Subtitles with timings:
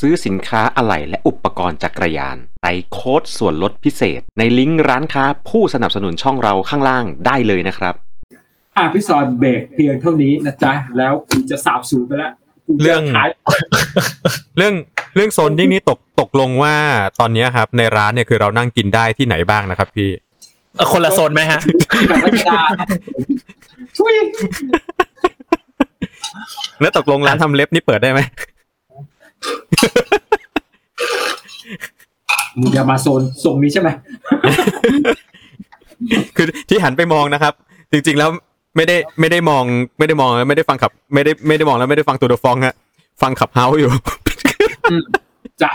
[0.00, 7.94] ซื้อสินค้าอะไหล่และอุปกรณ์จักรยานใส่โค้ดส่วนลดพิเศษ ในลิงก์ร้านค้าผู้สนับสนุนช่องเราข้างล่างได้เลยนะครับ
[8.76, 12.32] อะพี่ซอนเบรกเพียงเท่านี้นะจ๊ะ แล้วกูจะสาบสูญไปแล้ว
[12.66, 13.28] กูจะเรื่อง ขาย
[14.56, 14.74] เรื่อง
[15.14, 16.74] เรื่องโซนดิ้งนี้ตกตกลงว่า
[17.20, 20.10] ตอนเนี้ยครับ ในร้านเนี่ยคือเรานั่งกินได้ที่ไหนบ้างนะครับพี่
[20.76, 21.60] เออคนละโซนไหมฮะ
[22.08, 22.42] แบบไม่ได้
[23.98, 24.14] ทุย
[26.80, 28.20] แล้วตกลงร้านทำเล็บนี่เปิดได้ไหม
[32.58, 33.88] มึงอย่ามาโซนส่งนี้ใช่ไหม
[36.36, 37.52] คือที่หันไปมองนะครับ
[37.92, 38.30] จริง ๆ แล้ว
[38.76, 39.64] ไม่ได้ไม่ได้มอง
[39.98, 42.74] ไม่ได้มองไม่ได้ฟังขับ ไม่ได้ไม่ได้มองแล้วไม่ได้ฟังตัวเดอะฟองฮะ
[43.22, 43.90] ฟังขับเฮาอยู่
[45.62, 45.70] จ้ะ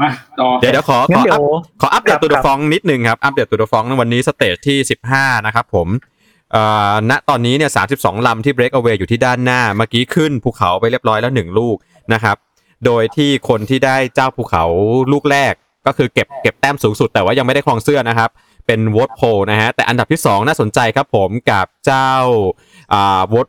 [0.00, 0.10] มา
[0.40, 1.42] ต่อเดี๋ยวเดี๋ยวขอขงั้อนเดี๋อัยพว
[1.80, 4.78] ขออัปเดครัตบตัวเดครัอะบฟองนิดนึงครับอัปเดตตัวเดอะฟองวันนี้สเตจที่
[5.14, 5.88] 15นะครับผม
[6.52, 11.76] เอ่อณตอนนี้เนี่ย32ลำที่ break away อยู่ที่ด้านหน้า เมื่อกี้ขึ้นภูเขาไปเรียบร้อยแล้ว1ลูก
[12.14, 12.36] นะครับ
[12.86, 14.64] โดยที่คนที่ได้เจ้าภูเขา
[15.12, 15.54] ลูกแรก
[15.86, 18.30] ก็คือเก็บเก็บแต้มสูงสุด แต่ว่ายังไม่ได้ครองเสื้อนะครับ
[18.66, 19.20] เป็นวอตโพ
[19.50, 22.10] นะฮะแต่อันดับที่ 2 น่าสนใจครับผมกับเจ้า
[23.32, 23.46] วอต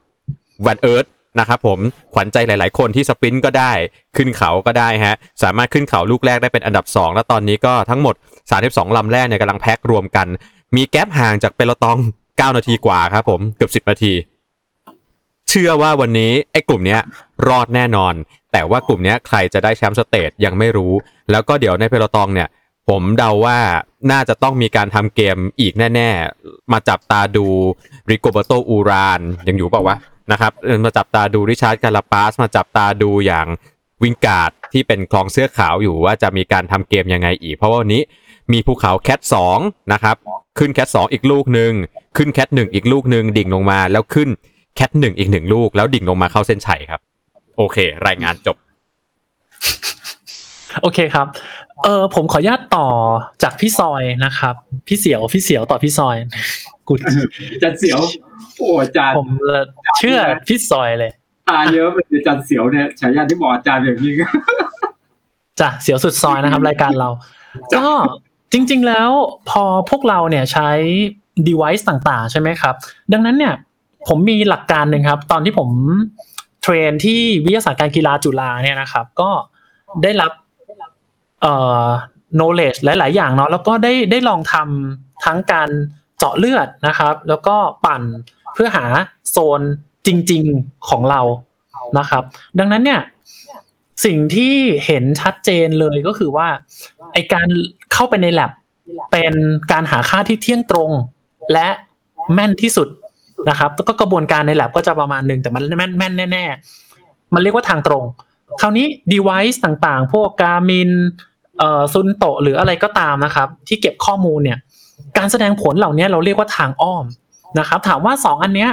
[0.68, 1.06] วันเอิร์ธ
[1.40, 1.80] นะครับผม
[2.14, 3.72] ขวัญใจหลาย ๆ คนที่สปรินต์ก็ได้
[4.18, 8.16] ขึ้นเขาก็ได้ฮะสามารถขึ้นเขาลูกแรกได้เป็นอันดับ 2 แล้วตอนนี้ก็ทั้งหมด
[8.56, 10.28] 32 ลำแรกเนี่ยกำลังแพ็ครวมกัน
[10.76, 14.14] มี gap ห่างจาก peloton 9 นาทีกว่าครับผมเกือบ 10 นาที
[15.50, 17.02] เชื่อว่าวันนี้ไอ้กลุ่มเนี้ย
[17.48, 18.14] รอดแน่นอน
[18.52, 20.94] แต่ว่ากลุ่มเนี้ยใครจะได้แชมป์ stage ยังไม่รู้
[21.32, 22.50] แล้วก็เดี๋ยวใน peloton เนี่ย
[22.90, 23.60] ผมเดาว่า
[24.12, 26.10] น่าจะต้องมีการทำเกมอีกแน่
[26.42, 27.48] ๆ มาจับตาดู
[28.10, 29.98] ริโกเบร์โตอูรานยังอยู่เปล่าวะ
[30.32, 30.52] นะครับ
[30.86, 33.48] มาจับตาดูริชาร์ดคาราปาซ มาจับตาดูอย่าง
[34.04, 38.02] วิงการ์ดที่เป็นคลองเสื้อขาวอยู่ว่าจะมีการทำเกมยังไงอีก เพราะว่าวันนี้
[38.52, 39.60] มีภูเขาแคทสอง
[39.94, 40.16] นะครับ
[40.58, 41.72] ขึ้นแคทสองอีกลูกหนึ่ง
[42.18, 44.30] ขึ้นแคทหนึ่งอีกลูกหนึ่งดิ่งลงมาแล้วขึ้น
[44.80, 47.02] แคทหนึ่งอีกหนึ่งลูก แล้วดิ่งลงมาเข้าเส้นชัยครับ
[47.58, 47.78] โอเค
[48.08, 48.58] รายงานจบ
[50.82, 51.28] โอเคครับ
[51.84, 52.88] เออผมขออนุญาตต่อ
[53.44, 54.56] จากพี่ซอยนะครับ
[54.88, 56.16] พี่เสียวพี่เสียวต่อพี่ซอย
[56.88, 56.94] กู
[57.62, 58.00] จันเสียว
[58.58, 59.28] โอ้อาจารย์ผม
[59.98, 61.12] เชื่อพี่ซอยเลย
[61.50, 64.14] ตาเยอะเป็นอาจารย์เสียวเนี่ยฉายาที่บอกอาจารย์อย่างนี้
[65.60, 67.10] จ้ะเสียวสุดซอยนะครับ รายการเรา
[67.76, 67.86] ก็
[68.54, 69.10] จริง ๆ แล้ว
[69.50, 70.70] พอพวกเราเนี่ยใช้
[71.48, 72.76] device ต่างๆ ใช่ไหมครับ
[73.14, 73.56] ดังนั้นเนี่ย
[74.08, 75.70] ผมมีหลักการหนึ่งครับ ตอนที่ผม
[76.62, 79.30] เทรนที่วิทยาศาสตร์การกีฬาจุฬาเนี่ยนะครับ ก็
[80.04, 80.32] ได้รับ
[81.42, 81.88] เอ่อ
[82.38, 85.70] knowledge หลาย ๆ อย่างเนาะแล้วก็ได้ได้ลองทำทั้งการ
[86.18, 87.56] เจาะเลือดนะครับ แล้วก็
[87.86, 88.04] ปั่น
[88.54, 88.86] เพื่อหา
[89.32, 89.62] โซน
[90.08, 91.22] จริง ๆ ของเรา
[91.98, 92.24] นะครับ
[92.60, 93.02] ดังนั้นเนี่ย
[94.06, 94.56] สิ่งที่
[94.86, 96.48] เห็นชัดเจนเลยก็คือว่า
[97.14, 97.48] ไอการ
[97.94, 98.52] เข้าไปใน lab
[99.12, 99.34] เป็น
[99.72, 100.92] การหาค่าที่เที่ยงตรง
[101.54, 101.68] และ
[102.34, 102.88] แม่นที่สุด
[103.50, 108.04] นะครับก็กระบวนการใน lab ก็จะประมาณหนึ่งแต่มันแม่นแม่นแน่ๆ มันเรียกว่าทางตรง
[108.62, 110.90] คราวนี้ device ต่างๆ พวกการมิน
[111.60, 114.60] เอ่อซุนโตหรืออะไรก็ตามนะครับ ที่เก็บข้อมูลเนี่ย
[115.18, 117.06] การแสดงผลเหล่านี้เราเรียกว่าทางอ้อม
[117.60, 118.70] นะครับ ถามว่าสองอันเนี้ย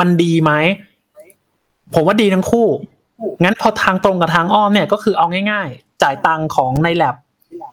[0.00, 0.52] มันดีไหม
[1.94, 2.66] ผมว่าดีทั้งคู่
[3.42, 7.16] งั้นพอทางตรงกับทางอ้อมเนี่ยก็คือเอาง่าย ๆ จ่ายตังค์ของใน lab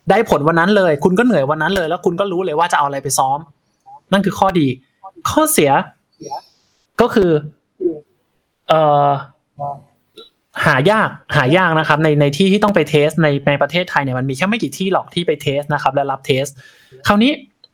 [0.09, 3.39] ได้ผลวันนั้นเลย คุณก็เหนื่อยวันนั้นเลย แล้วคุณก็รู้เลยว่าจะเอาอะไรไปซ้อม
[4.12, 4.68] นั่นคือข้อดี
[5.30, 5.72] ข้อเสีย
[7.02, 7.31] ก็คือ
[8.69, 9.09] เอ่อ
[10.66, 16.46] หายากหายากนะครับ ในในที่ที่ต้องไปเทสในในประเทศไทยเนี่ยมันมีแค่ไม่กี่ที่หรอกที่ไปเทสนะครับ และรับเทส
[17.07, 17.31] คราวนี้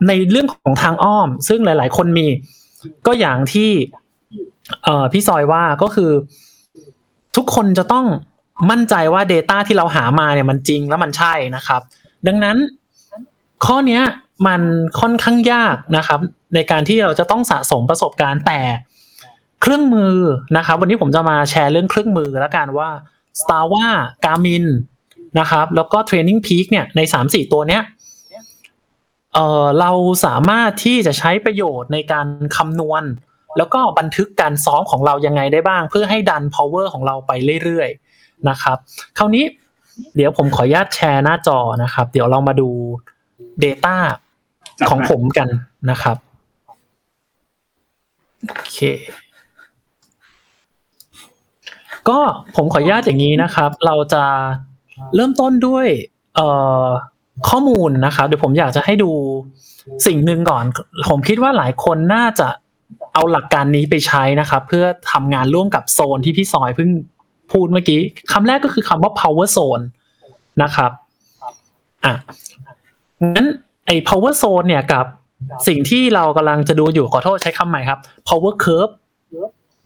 [0.08, 2.28] ในเรื่องของทางอ้อม ซึ่งหลาย ๆ คนมี
[3.08, 3.70] ก็อย่างที่
[4.84, 6.12] เอ่อพี่ซอยว่าก็คือ
[7.36, 8.06] ทุกคนจะต้อง
[8.72, 11.82] มั่นใจว่า Data ที่เราหามาเนี่ยมันจริงแล้วมันใช่นะครับ
[12.28, 12.58] ดังนั้น
[13.66, 14.04] ข้อเนี้ย
[14.48, 14.62] มัน
[15.00, 16.20] ค่อนข้างยากนะครับ
[16.56, 18.60] ในการที่เราจะต้องสะสมประสบการณ์แต่
[19.62, 20.16] เครื่องมือ
[20.58, 22.90] นะครับ วันนี้ผมจะมาแชร์เรื่องเครื่องมือแล้วกันว่า
[23.42, 23.86] s t a r w a
[24.26, 24.66] Garmin
[25.40, 27.84] นะครับ แล้วก็ Training Peak เนี่ยในสามสี่ตัวเนี้ย
[29.34, 29.92] เออเรา
[30.26, 32.28] สามารถที่จะใช้ประโยชน์ในการ
[32.58, 33.04] คำนวณ
[33.58, 37.32] แล้วก็บันทึกการซ้อมของเรายังไงได้บ้าง เพื่อให้ดัน power ของเราไป
[37.64, 38.78] เรื่อยๆนะครับ
[39.18, 39.46] คราวนี้
[40.16, 42.70] เดี๋ยวผมขออนุญาตแชร์หน้าจอนะครับ เดี๋ยวเรามาดู
[43.64, 43.98] Data
[44.90, 45.48] ของผมกัน
[45.92, 46.18] นะครับ
[48.50, 48.80] โอเค
[52.10, 52.20] ก็
[52.56, 54.24] ผมขออนุญาตอย่างนี้นะครับ เราจะ
[55.16, 55.88] เริ่มต้นด้วย
[57.50, 59.12] ข้อมูลนะครับเดี๋ยวผมอยากจะให้ดู
[60.08, 60.64] สิ่งหนึ่งก่อน
[61.10, 62.48] ผมคิดว่าหลายคนน่าจะ
[63.14, 66.90] เอาหลักการนี้ไปใช้นะครับ เพื่อทำงานร่วมกับโซนที่พี่ซอยเพิ่ง
[67.52, 68.00] พูดเมื่อกี้
[68.32, 69.84] คำแรกก็คือคำว่า power zone
[70.64, 70.92] นะครับ
[72.06, 72.14] อะ
[73.36, 73.48] งั้น
[73.86, 75.06] ไอ้ power zone เนี่ยกับ
[75.68, 78.94] สิ่งที่เรากำลังจะดูอยู่ขอโทษใช้คำใหม่ครับ power curve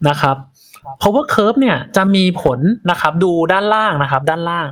[0.08, 0.36] นะครับ
[1.02, 2.58] power curve เนี่ยจะมีผล
[2.90, 4.66] นะครับดูด้านล่างนะครับ ด้านล่าง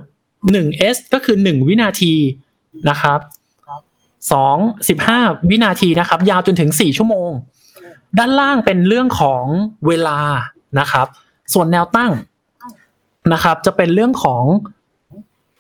[0.65, 2.15] 1s ก็คือ 1 วินาที
[2.89, 3.21] นะครับ
[4.35, 7.31] 2 15 วินาทีนะครับ ยาวจนถึง 4 ชั่วโมง
[8.19, 9.45] ด้านล่างเป็นเรื่องของ
[9.87, 10.19] เวลา
[10.79, 11.07] นะครับ
[11.55, 12.13] ส่วนแนวตั้ง
[13.33, 14.45] นะครับ จะเป็นเรื่องของ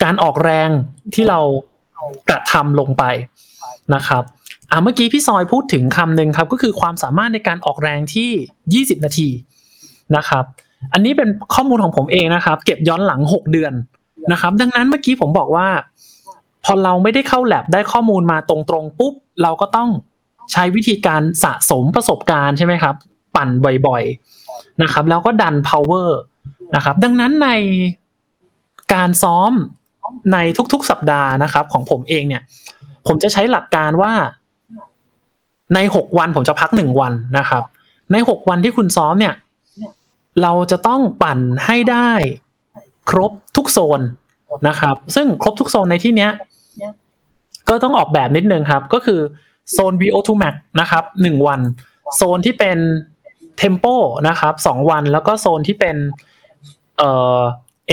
[0.03, 0.71] การออกแรง
[1.14, 1.41] ที่เรา
[2.29, 3.05] กระทำลงไป
[3.94, 4.23] นะครับ
[4.70, 9.29] อ่าเมื่อกี้พี่ซอยพูดถึงคำหนึ่งครับ ก็คือความสามารถในการออกแรงที่ 20 นาที
[10.17, 10.44] นะครับ
[10.93, 13.73] อันนี้เป็นข้อมูลของผมเองนะครับ เก็บย้อนหลัง 6 เดือน
[14.32, 15.69] นะครับ ดังนั้นเมื่อกี้ผมบอกว่า
[16.64, 19.88] พอเราไม่ได้เข้าแลบได้ข้อมูลมาตรงๆปุ๊บ เราก็ต้อง
[20.52, 22.94] ใช้วิธีการสะสมประสบการณ์ใช่ไหมครับ
[23.37, 23.49] ปั่น
[23.87, 26.11] บ่อยๆนะครับ แล้วก็ดัน power
[26.76, 27.49] นะครับ ดังนั้นใน
[28.94, 29.52] การซ้อม
[30.32, 30.38] ใน
[30.73, 32.43] ทุกๆสัปดาห์นะครับ ของผมเองเนี่ย
[33.09, 34.13] ผมจะใช้หลักการว่า
[35.75, 37.63] ในหกวันผมจะพักหนึ่งวันนะครับ
[38.13, 39.35] ในหกวันที่คุณซ้อมเนี่ย
[40.43, 42.11] เราจะต้องปั่นให้ได้
[43.11, 44.01] ครบทุกโซน
[44.69, 46.31] นะครับ ซึ่งครบทุกโซนในที่เนี้ย
[47.69, 49.21] ก็ต้องออกแบบนิดนึงครับ ก็คือ
[49.73, 51.61] โซน VO2 max นะครับหนึ่งวัน
[52.17, 52.79] โซนที่เป็น
[53.63, 53.95] tempo
[54.29, 55.97] นะครับสองวัน แล้วก็โซนที่เป็น
[56.99, 57.41] เอ่อ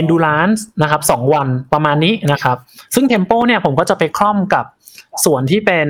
[0.02, 2.58] endurance นะครับสองวันประมาณนี้นะครับ
[2.96, 4.66] ซึ่ง tempo เนี่ยผมก็จะไปคล่อมกับ
[5.26, 5.88] ส่วนที่เป็น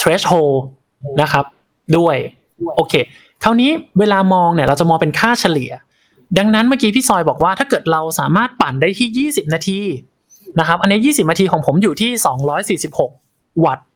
[0.00, 0.56] threshold
[1.22, 1.44] นะครับ
[1.96, 2.16] ด้วย
[2.76, 2.94] โอเค
[3.42, 5.70] คราวนี้เวลามองเนี่ยเราจะมองเป็นค่าเฉลี่ย
[6.38, 9.80] ดังนั้นเมื่อกี้พี่ซอยบอกว่าถ้าเกิดเราสามารถปั่นได้ที่ 20 นาที
[10.60, 12.10] นะครับ อันนี้ 20 นาทีของผมอยู่ที่
[12.88, 13.86] 246 วัตต์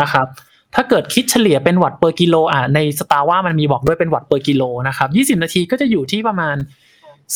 [0.00, 0.26] นะครับ
[0.74, 5.08] ถ้าเกิดคิดเฉลี่ยเป็นวัตต์ per กิโลอะใน Strava มันมีบอกด้วยเป็นวัตต์ per กิโลนะครับ
[5.38, 6.56] 20 นาทีก็จะอยู่ที่ประมาณ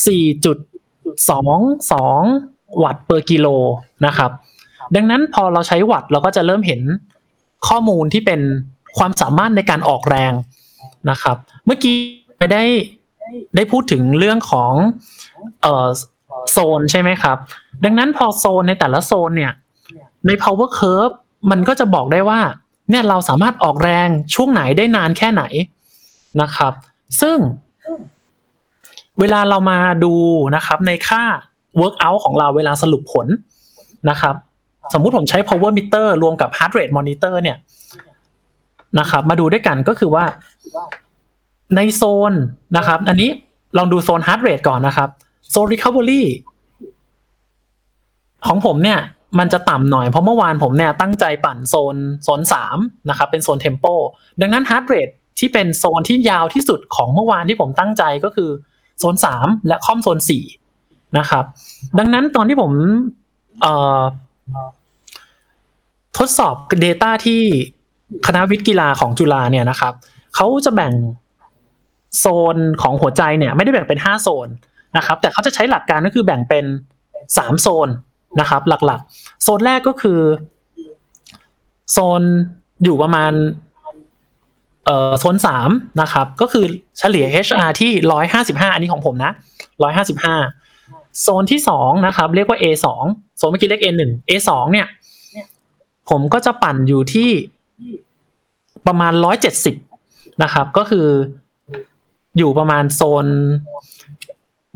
[0.05, 3.47] 4.22 วัตต์ per กิโล
[4.05, 4.31] นะครับ
[4.95, 6.81] ดังนั้นพอเราใช้วัตต์เราก็จะเริ่มเห็น
[7.67, 8.41] ข้อมูลที่เป็น
[8.97, 10.33] ความสามารถในการออกแรง
[11.09, 11.95] นะครับ เมื่อกี้
[12.37, 12.63] ไปได้
[13.55, 14.73] ได้พูดถึงเรื่องของ
[15.61, 15.87] เอ่อ
[16.51, 17.37] โซนใช่ไหมครับ
[17.83, 19.53] ดังนั้นพอโซนในแต่ละโซนเนี่ย
[20.27, 21.13] ใน power curve
[21.51, 22.39] มันก็จะบอกได้ว่า
[22.89, 25.43] เนี่ยเราสามารถออกแรงช่วงไหนได้นานแค่ไหน
[26.41, 26.73] นะครับ
[27.21, 27.37] ซึ่ง
[29.19, 30.13] เวลาเรามาดู
[30.55, 31.23] นะครับในค่า
[31.81, 33.27] workout ของเราเวลาสรุปผล
[34.09, 34.35] นะครับ
[34.93, 37.57] สมมุติผมใช้ power meter รวมกับ heart rate monitor เนี่ย
[38.99, 40.25] นะครับ มาดูด้วยกันก็คือว่า
[41.75, 42.33] ในโซน
[42.77, 43.29] นะครับ อันนี้
[43.77, 45.09] ลองดูโซน heart rate ก่อนนะครับ
[45.51, 46.23] โซน recovery
[48.47, 48.99] ของผมเนี่ย
[49.39, 52.77] มันจะต่ำหน่อยเพราะเมื่อวานผมเนี่ยตั้งใจปั่นโซนโซนสาม
[53.09, 53.85] นะครับ เป็นโซนเทมโป
[54.41, 58.49] ดังนั้น heart rate ที่เป็นโซนที่ยาวที่สุดของเมื่อวานที่ผมตั้งใจก็คือ
[58.99, 60.43] โซนสามและค่อมโซนสี่
[61.17, 61.43] นะครับ
[61.99, 62.71] ดังนั้นตอนที่ผม
[63.61, 64.01] เอ่อ
[66.17, 66.55] ทดสอบ
[66.85, 67.41] Data ที่
[68.27, 69.93] คณะวิทย์กีฬาของจุฬาเนี่ยนะครับ
[70.35, 70.93] เขาจะแบ่ง
[72.19, 72.25] โซ
[72.55, 74.47] นของหัวใจเนี่ย ไม่ได้แบ่งเป็นห้าโซน
[74.97, 76.65] นะครับ แต่เขาจะใช้หลักการก็คือแบ่งเป็น
[77.37, 77.89] สามโซน
[78.39, 80.19] นะครับ หลักๆ โซนแรกก็คือ
[81.91, 82.21] โซน
[82.83, 83.33] อยู่ประมาณ
[84.85, 85.69] เอ่อโซนสาม
[86.01, 86.65] นะครับ ก็คือ
[86.99, 89.31] เฉลี่ย HR ที่ร้อยห้าสิบห้าอันนี้ของผมนะ
[89.83, 90.35] ร้อยห้าสิบห้า
[91.21, 93.03] โซนที่สองนะครับ เรียกว่า A สอง
[93.37, 94.87] โซนเมื่อกี้เรียก A หนึ่ง A สองเนี่ย
[96.09, 97.29] ผมก็จะปั่นอยู่ที่
[98.87, 99.75] ประมาณร้อยเจ็ดสิบ
[100.43, 101.07] นะครับ ก็คือ
[102.37, 103.25] อยู่ประมาณโซน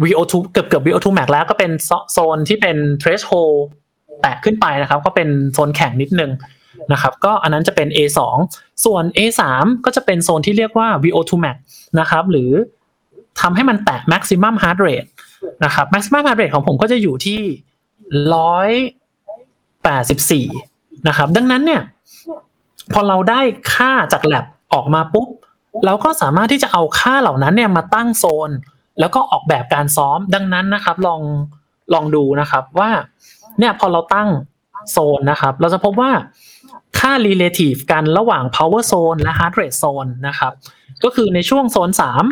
[0.03, 1.71] VO2 เกือบเกือบ VO2 max แล้วก็เป็น
[2.11, 3.55] โซนที่เป็น threshold
[4.21, 6.31] แตะขึ้นไปนะครับ ก็เป็นโซนแข็งนิดนึง
[6.91, 8.19] นะครับ ก็อันนั้นจะเป็น A2
[8.85, 9.41] ส่วน A3
[9.85, 11.57] ก็จะเป็นโซนที่เรียกว่า VO2 max
[11.99, 12.51] นะครับ หรือ
[13.41, 15.09] ทำให้มันแตะ maximum heart rate
[15.63, 17.39] นะครับ maximum heart rate ของผมก็จะอยู่ที่
[18.35, 18.69] ร้อย
[19.83, 20.47] แปดสิบสี่
[21.07, 21.81] นะครับ ดังนั้นเนี่ย
[22.93, 23.41] พอเราได้
[23.73, 25.27] ค่าจาก lab ออกมาปุ๊บ
[25.85, 28.49] เราก็สามารถที่จะเอาค่าเหล่านั้นเนี่ยมาตั้งโซน
[28.99, 31.21] แล้วก็ออกแบบการซ้อม ดังนั้นนะครับ ลอง
[31.93, 32.89] ลองดูนะครับว่า
[33.59, 34.29] เนี่ยพอเราตั้ง
[34.91, 36.11] โซนนะครับ เราจะพบว่า
[36.99, 40.53] ค่า relative กันระหว่าง power zone และ heart rate zone นะครับ
[41.03, 42.25] ก็คือในช่วงโซนสาม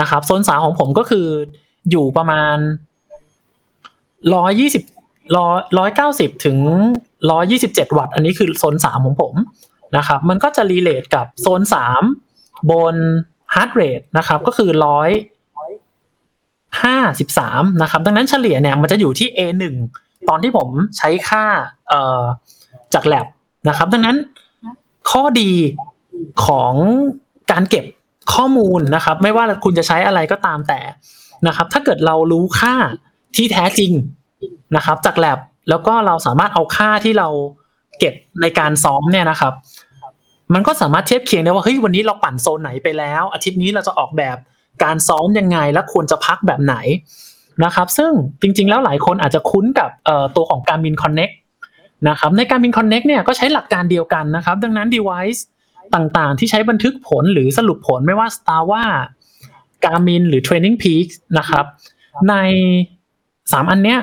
[0.00, 1.26] นะครับ โซนสามของผมก็คือ
[1.90, 2.56] อยู่ประมาณ
[4.34, 4.82] ร้อยยี่สิบ
[5.36, 6.58] ร้อยร้อยเก้าสิบถึง
[7.30, 9.34] ร้อยี่สิบเจ็ดวัตต์ อันนี้คือโซนสามของผม
[9.96, 12.02] นะครับ มันก็จะรีเลทกับโซนสาม
[12.70, 12.96] บน
[13.54, 15.10] heart rate นะครับ ก็คือร้อย
[16.82, 19.74] ห้าสิบสามนะครับ ดังนั้นเฉลี่ยเนี่ยมันจะอยู่ที่ A หนึ่ง
[20.28, 20.68] ตอนที่ผม
[20.98, 21.44] ใช้ค่า
[21.88, 22.22] เอ่อ
[22.94, 23.26] จาก lab
[23.68, 24.16] นะครับ ดังนั้น
[25.10, 25.52] ข้อดี
[26.46, 26.74] ของ
[27.52, 27.84] การเก็บ
[28.34, 30.80] ข้อมูลนะครับ ไม่ว่าคุณจะใช้อะไรก็ตามแต่
[31.46, 32.74] นะครับ ถ้าเกิดเรารู้ค่า
[33.36, 33.92] ที่แท้จริง
[34.76, 37.28] นะครับ จาก lab แล้วก็เราสามารถเอาค่าที่เรา
[37.98, 39.52] เก็บในการซ้อมเนี่ยนะครับ
[40.54, 44.36] มันก็สามารถเทียบเคียงได้ว่าเฮ้ยวันนี้เราปั่นโซนไหนไปแล้ว อาทิตย์นี้เราจะออกแบบ
[44.84, 46.76] การซ้อมยังไงและควรจะพักแบบไหน
[47.64, 48.10] นะครับ ซึ่ง
[48.42, 49.90] จริง ๆ แล้วหลายคนอาจจะคุ้นกับ
[50.36, 51.34] ตัวของ Garmin Connect
[52.08, 55.40] นะครับใน Garmin Connect เนี่ยก็ใช้หลักการเดียวกันนะครับ ดังนั้น device
[55.94, 58.84] ต่างๆ ที่ใช้บันทึกผลหรือสรุปผลไม่ว่า Strava
[59.84, 61.64] Garmin หรือ Training Peaks นะครับ
[62.28, 62.34] ใน
[63.52, 64.00] สามอันเนี้ย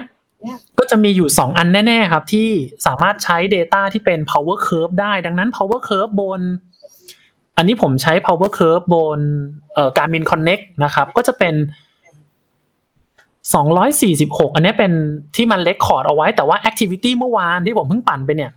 [0.79, 2.49] ก็จะมีอยู่สองอันแน่ ๆ ครับที่
[2.85, 6.41] สามารถใช้ Data ที่เป็น power curve ได้ ดังนั้น power curve บน
[7.57, 9.19] อันนี้ผมใช้ power curve บน
[9.73, 11.55] เอ่อ Garmin Connect นะครับ ก็จะเป็น
[13.69, 14.91] 246 อันนี้เป็น
[15.35, 18.51] ที่มัน record เอาไว้แต่ว่า activity เมื่อวานที่ผมเพิ่งปั่นไปเนี่ย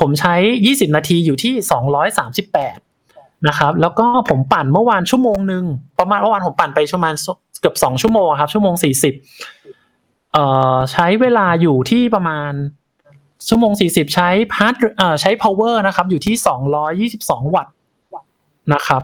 [0.00, 0.34] ผมใช้
[0.64, 1.54] 20 นาทีอยู่ที่
[2.50, 5.64] 238 นะครับ แล้วก็ผมปั่นเมื่อวานชั่วโมงหนึ่ง
[5.98, 7.14] ประมาณเมื่อวานผมปั่นไปประมาณ
[7.60, 9.63] เกือบ 2 ชั่วโมงครับ ชั่วโมง 40
[10.34, 12.52] เอ่อใช้เวลาอยู่ที่ประมาณ
[13.48, 16.34] ชั่วโมง 40 ใช้พาร์ทเอ่อใช้ power นะครับ อยู่ที่
[17.16, 17.72] 222 วัตต์
[18.74, 19.02] นะครับ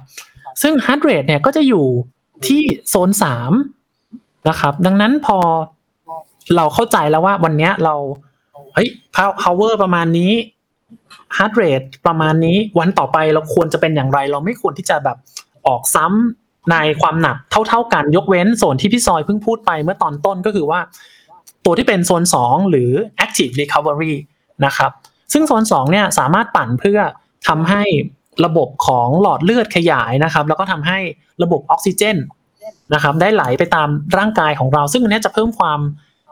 [0.62, 1.87] ซึ่ง heart rate เนี่ยก็จะอยู่
[2.46, 3.10] ที่โซน
[3.78, 5.38] 3 นะครับ ดังนั้นพอ
[6.56, 7.94] เราเข้าใจแล้วว่าวันเนี้ยเรา
[8.75, 8.88] เฮ้ย
[9.42, 10.32] power ประมาณนี้
[11.37, 15.16] heart rate ประมาณนี้วันต่อไปเราควรจะเป็นอย่างไร เราไม่ควรที่จะแบบ
[15.66, 17.37] ออกซ้ำในความหนัก
[17.68, 20.80] เท่า ๆกันยกเว้นโซนที่พี่ซอยเพิ่งพูดไปเมื่อตอนต้นก็คือว่า
[21.64, 22.90] ตัวที่เป็นโซน 2 หรือ
[23.24, 24.14] active recovery
[24.66, 24.90] นะครับ
[25.32, 26.98] ซึ่งโซน2เนี่ยสามารถปั่นเพื่อ
[27.48, 27.82] ทำให้
[28.44, 30.98] ระบบของหลอดเลือดขยายนะครับ แล้วก็ทำให้
[31.42, 32.16] ระบบออกซิเจน
[32.94, 33.88] นะครับ ได้ไหลไปตาม
[34.18, 35.80] ร่างกายของเรา ซึ่งอันนี้จะเพิ่มความ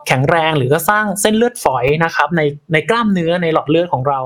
[0.07, 2.41] แข็งแรงหรือก็สร้างเส้นเลือดฝอยนะครับใน
[2.73, 4.19] ในกล้ามเนื้อในหลอดเลือดของเรา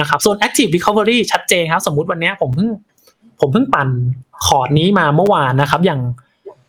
[0.00, 2.68] นะครับส่วน active recovery ชัดเจนครับ สมมุติวันนี้ผมเพิ่ง
[3.40, 3.88] ผมเพิ่งปั่น
[4.46, 6.00] คอร์ดนี้มาเมื่อวานนะครับ อย่าง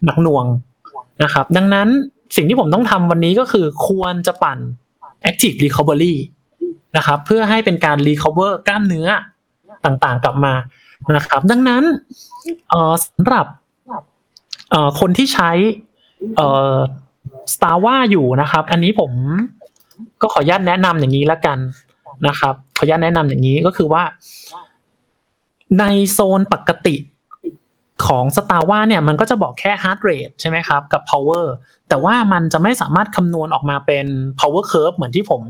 [0.05, 0.45] หนักหน่วง
[1.23, 1.87] นะครับ ดังนั้น
[2.35, 4.59] สิ่งที่ผมต้องทำวันนี้ก็คือควรจะปั่น
[5.29, 6.15] active recovery
[6.97, 9.07] นะครับ เพื่อให้เป็นการ recover กล้ามเนื้อ
[9.85, 10.53] ต่างๆกลับมา
[11.15, 11.83] นะครับ ดังนั้น
[13.05, 13.45] สำหรับ
[14.99, 15.51] คนที่ใช้
[17.53, 19.11] Strava อยู่นะครับ อันนี้ผม
[20.21, 21.57] ก็ขออนุญาตแนะนำอย่างนี้แล้วกัน
[22.27, 24.03] นะครับ ขออนุญาตแนะนำอย่างนี้ก็คือว่า
[25.79, 26.95] ในโซนปกติ
[28.05, 31.45] ของ Strava เนี่ยมันก็จะบอกแค่ heart rate ใช่ไหมครับ กับ power
[31.89, 34.05] แต่ว่ามันจะไม่สามารถคำนวณออกมาเป็น
[34.39, 35.43] power curve เหมือนที่ผม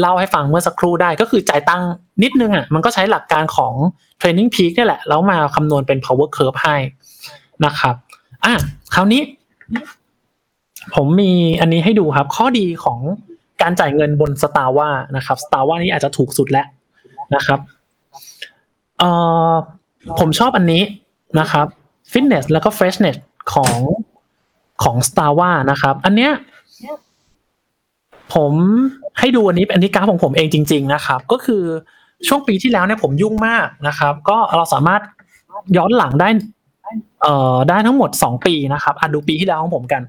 [0.00, 1.90] เล่าให้ฟังเมื่อสักครู่ได้ก็คือจ่ายตังค์
[2.22, 3.72] นิดนึงอะมันก็ใช้หลักการของ
[4.20, 6.76] training peak นี่แหละ แล้วมาคำนวณเป็น power curve ให้
[7.64, 7.94] นะครับ
[8.44, 8.54] อะ
[8.94, 9.22] คราวนี้
[10.94, 12.98] ผมมีอันนี้ให้ดูครับ ข้อดีของ
[13.62, 16.66] การจ่ายเงินบน s t a r ว่านะครับ s t a r ว่านี้อาจจะถูกสุดแล้ว
[17.34, 17.60] นะครับ
[18.98, 19.10] เอ่
[19.50, 19.52] อ
[20.18, 20.82] ผมชอบอันนี้
[21.40, 21.66] นะครับ
[22.12, 23.16] fitness แล้วก็ freshness
[23.54, 23.76] ของ
[24.82, 26.32] ของ s t a r ว่านะครับ อันเนี้ย
[28.34, 28.52] ผม
[29.18, 31.62] ให้ดูอันนี้เป็นอันนี้กราฟของผมเองจริง ๆ นะครับ ก็คือ
[32.28, 35.02] ช่วงปีที่แล้วเนี่ยผมยุ่งมากนะครับ ก็เราสามารถ
[35.76, 36.28] ย้อนหลังได้
[37.22, 40.02] เอ่อได้ทั้งหมด 2 ปีนะครับอะดูปีที่แล้วของผมกัน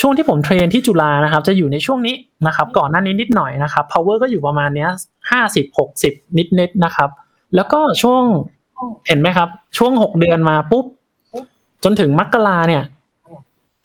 [0.00, 2.14] ช่วงที่ผมเทรนที่จุฬานะครับ จะอยู่ในช่วงนี้
[2.46, 4.90] นะครับ ก่อนหน้านี้นิดหน่อยนะครับ power ก็อยู่ประมาณเนี้ย
[5.30, 7.10] ห้าสิบหกสิบนิดนิดๆนะครับ
[7.54, 8.22] แล้วก็ช่วง
[9.06, 9.48] เห็นไหมครับ
[9.78, 10.84] ช่วงหกเดือนมาปุ๊บ
[11.84, 12.82] จนถึงมกราเนี่ย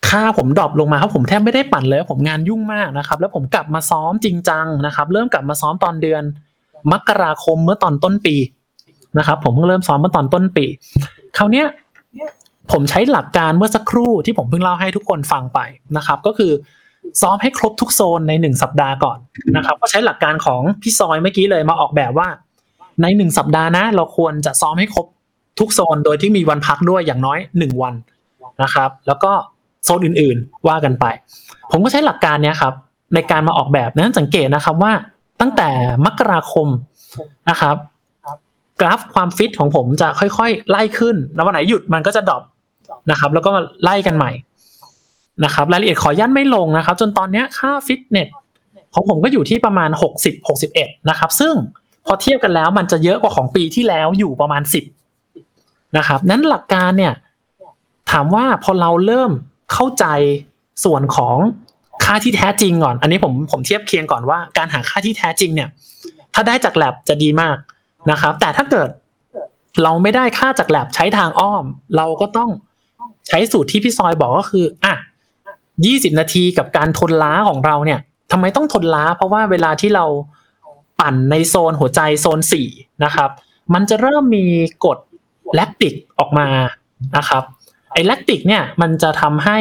[0.10, 6.24] ค่าผม drop ลงมาครับผมแทบไม่ได้ปั่นเลยผมงานยุ่งมากนะครับ แล้วผมกลับมาซ้อมจริงจังนะครับ เริ่มกลับมาซ้อมตอนเดือน
[6.92, 8.36] มกราคมเมื่อตอนต้นปี
[9.18, 10.66] นะครับ ผมเพิ่งเริ่มซ้อมเมื่อตอนต้นปี
[11.38, 11.68] คราวเนี้ย
[12.72, 15.60] ผมใช้หลักการเมื่อสักครู่ที่ผมเพิ่งเล่าให้ทุกคนฟังไป
[15.98, 16.52] นะครับ ก็คือ
[17.22, 19.18] ซ้อมให้ครบทุกโซนในหนึ่งสัปดาห์ก่อน
[19.56, 22.28] นะครับ ก็ใช้หลักการของพี่ซอยเมื่อกี้เลยมาออกแบบว่า
[23.02, 25.06] ในหนึ่งสัปดาห์นะ เราควรจะซ้อมให้ครบ
[25.60, 27.94] ทุกโซนโดยที่มีวันพักด้วยอย่างน้อยหนึ่งวัน
[28.64, 29.32] นะครับ แล้วก็
[29.88, 31.06] โซนอื่นๆ ว่ากันไป
[31.72, 32.74] ผมก็ใช้หลักการเนี้ยครับ
[33.14, 34.94] ในการมาออกแบบนั้นสังเกตนะครับว่า
[35.42, 35.70] ตั้งแต่
[36.06, 36.68] มกราคม
[37.50, 37.76] นะครับ
[38.82, 42.44] กราฟความฟิตของผมจะค่อยๆ ไล่ขึ้น แล้ววันไหนหยุดมันก็จะดรอป
[43.12, 44.32] นะครับ แล้วก็มาไล่กันใหม่
[45.44, 48.28] นะครับ รายละเอียดขอยันไม่ลงนะครับ จนตอนนี้ค่าฟิตเนส
[48.94, 49.90] ของผมก็อยู่ที่ประมาณ
[50.24, 51.54] 60 61 นะครับ ซึ่ง
[52.06, 54.62] พอเทียบกันแล้วมันจะเยอะกว่าของปีที่แล้วอยู่ประมาณ
[55.30, 57.14] 10 นะครับ นั้นหลักการเนี่ย
[58.12, 59.32] ถามว่าพอเราเริ่ม
[59.74, 60.06] เข้าใจ
[60.84, 61.36] ส่วนของ
[62.04, 65.70] ค่าที่แท้จริงก่อน อันนี้ผมผมเทียบเคียงก่อนว่าการหาค่าที่แท้จริงเนี่ย
[66.34, 67.58] ถ้าได้จากแ a บจะดีมาก
[68.12, 68.90] นะครับ แต่ถ้าเกิด
[69.84, 71.64] เราไม่ได้ค่าจากแ a บใช้ทางอ้อม
[71.98, 72.50] เราก็ต้อง
[73.28, 74.94] ใช้สูตรที่พี่ซอยบอกก็คืออะ
[75.86, 78.00] ยี่สิบนาทีกับการทนล้าของเราเนี่ย
[78.32, 80.06] ทำไมต้องทนล้า เพราะว่าเวลาที่เรา
[81.00, 82.68] ปั่นในโซนหัวใจโซนสี่
[83.04, 83.30] นะครับ
[83.74, 84.46] มันจะเริ่มมี
[84.86, 84.98] กด
[85.56, 86.48] แลคติกออกมา
[87.18, 87.44] นะครับ
[87.98, 89.58] อ้แลคติกเนี่ยมันจะทำให้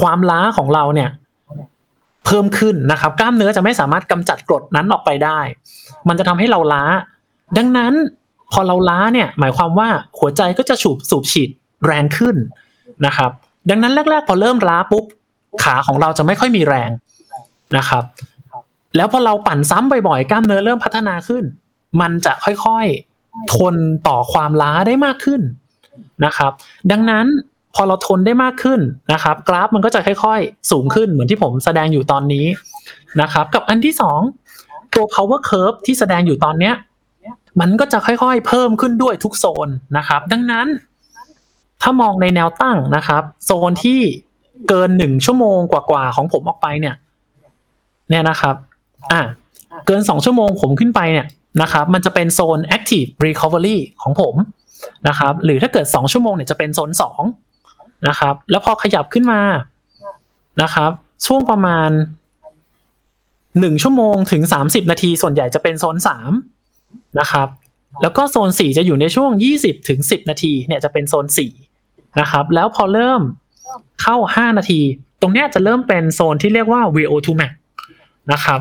[0.00, 1.10] ความล้าของเราเนี่ย
[2.26, 5.38] เพิ่มขึ้นนะครับ กล้ามเนื้อจะไม่สามารถกำจัดกรดนั้นออกไปได้
[6.08, 6.84] มันจะทำให้เราล้า
[7.56, 7.92] ดังนั้น
[8.52, 11.50] พอเราล้าเนี่ย หมายความว่าหัวใจก็จะสูบสูบฉีด
[11.86, 12.36] แรงขึ้น
[13.06, 13.30] นะครับ
[13.70, 15.04] ดังนั้นแรก ๆ พอเริ่มล้าปุ๊บ
[15.62, 16.90] ขาของเราจะไม่ค่อยมีแรง
[17.76, 18.04] นะครับ
[18.96, 21.44] แล้วพอเราปั่นซ้ำบ่อยๆกล้ามเนื้อเริ่มพัฒนาขึ้น
[22.00, 23.74] มันจะค่อยๆทน
[24.08, 25.40] ต่อความล้าได้มากขึ้น
[26.24, 26.52] นะครับ
[26.90, 27.26] ดังนั้น
[27.74, 28.80] พอเราทนได้มากขึ้น
[29.12, 32.46] นะครับ กราฟมันก็จะค่อยๆ สูงขึ้นเหมือนที่ผมแสดงอยู่ตอนนี้
[33.20, 34.20] นะครับ กับอันที่สอง
[34.94, 36.74] ตัว power curve ที่แสดงอยู่ตอนเนี้ย
[37.60, 40.66] มันก็จะค่อยๆ เพิ่มขึ้นด้วยทุกโซนนะครับ ดังนั้น
[41.82, 44.00] ถ้ามองในแนวตั้งนะครับ โซนที่
[44.68, 46.94] เกินหนึ่งชั่วโมงกว่าๆของผมออกไปเนี่ย
[48.10, 48.54] เนี่ยนะครับ
[49.12, 49.22] อะ
[49.86, 51.26] เกินสองชั่วโมงผมขึ้นไปเนี่ย
[51.62, 54.34] นะครับ มันจะเป็นโซน active recovery ของผม
[55.08, 57.22] นะครับ หรือถ้าเกิดสองชั่วโมงเนี่ยจะเป็นโซนสอง
[58.08, 59.40] นะครับ แล้วพอขยับขึ้นมา
[60.62, 60.90] นะครับ
[61.26, 61.90] ช่วงประมาณ
[63.60, 66.32] หนึ่งชั่วโมงถึงสามสิบนาทีส่วนใหญ่จะเป็นโซนสาม
[67.20, 67.48] นะครับ
[68.02, 71.52] แล้วก็โซนสี่จะอยู่ในช่วงยี่สิบถึงสิบนาทีเนี่ยจะเป็นโซนสี่
[72.20, 73.22] นะครับ แล้วพอเริ่ม
[74.02, 74.80] เข้าห้านาที
[75.20, 77.52] ตรงเนี้ยจะเริ่มเป็นโซนที่เรียกว่า VO2 max
[78.32, 78.60] นะครับ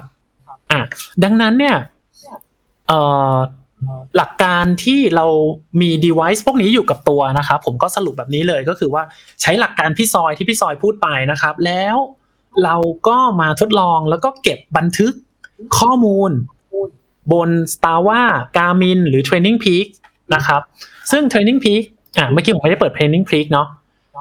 [0.71, 0.81] อะ
[1.23, 1.75] ดังนั้นเนี่ย
[2.87, 2.99] เอ่
[3.33, 3.35] อ
[4.17, 5.25] หลักการที่เรา
[5.81, 9.03] มี device พวกนี้อยู่กับตัวนะครับผมก็สรุปแบบนี้เลยก็คือว่า
[9.41, 11.95] ใช้หลักการพี่ซอยที่พี่ซอยพูดไปนะครับ แล้ว
[12.63, 12.75] เรา
[13.07, 15.13] ก็มาทดลองแล้วก็เก็บบันทึก
[15.77, 16.31] ข้อมูล
[17.33, 18.21] บน s t a r w a
[18.57, 19.87] Garmin หรือ Training Peak
[20.35, 20.61] นะครับ
[21.11, 21.83] ซึ่ง Training Peak
[22.17, 23.67] อะเมื่อกี้ผมไม่ได้เปิด Training Peak เนาะ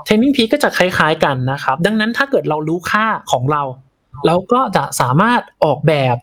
[0.06, 3.62] Training Peak ก็จะคล้ายๆกันนะครับ ดังนั้นถ้าเกิดเรารู้ค่าของเรา
[4.26, 6.16] เราก็จะสามารถออกแบบ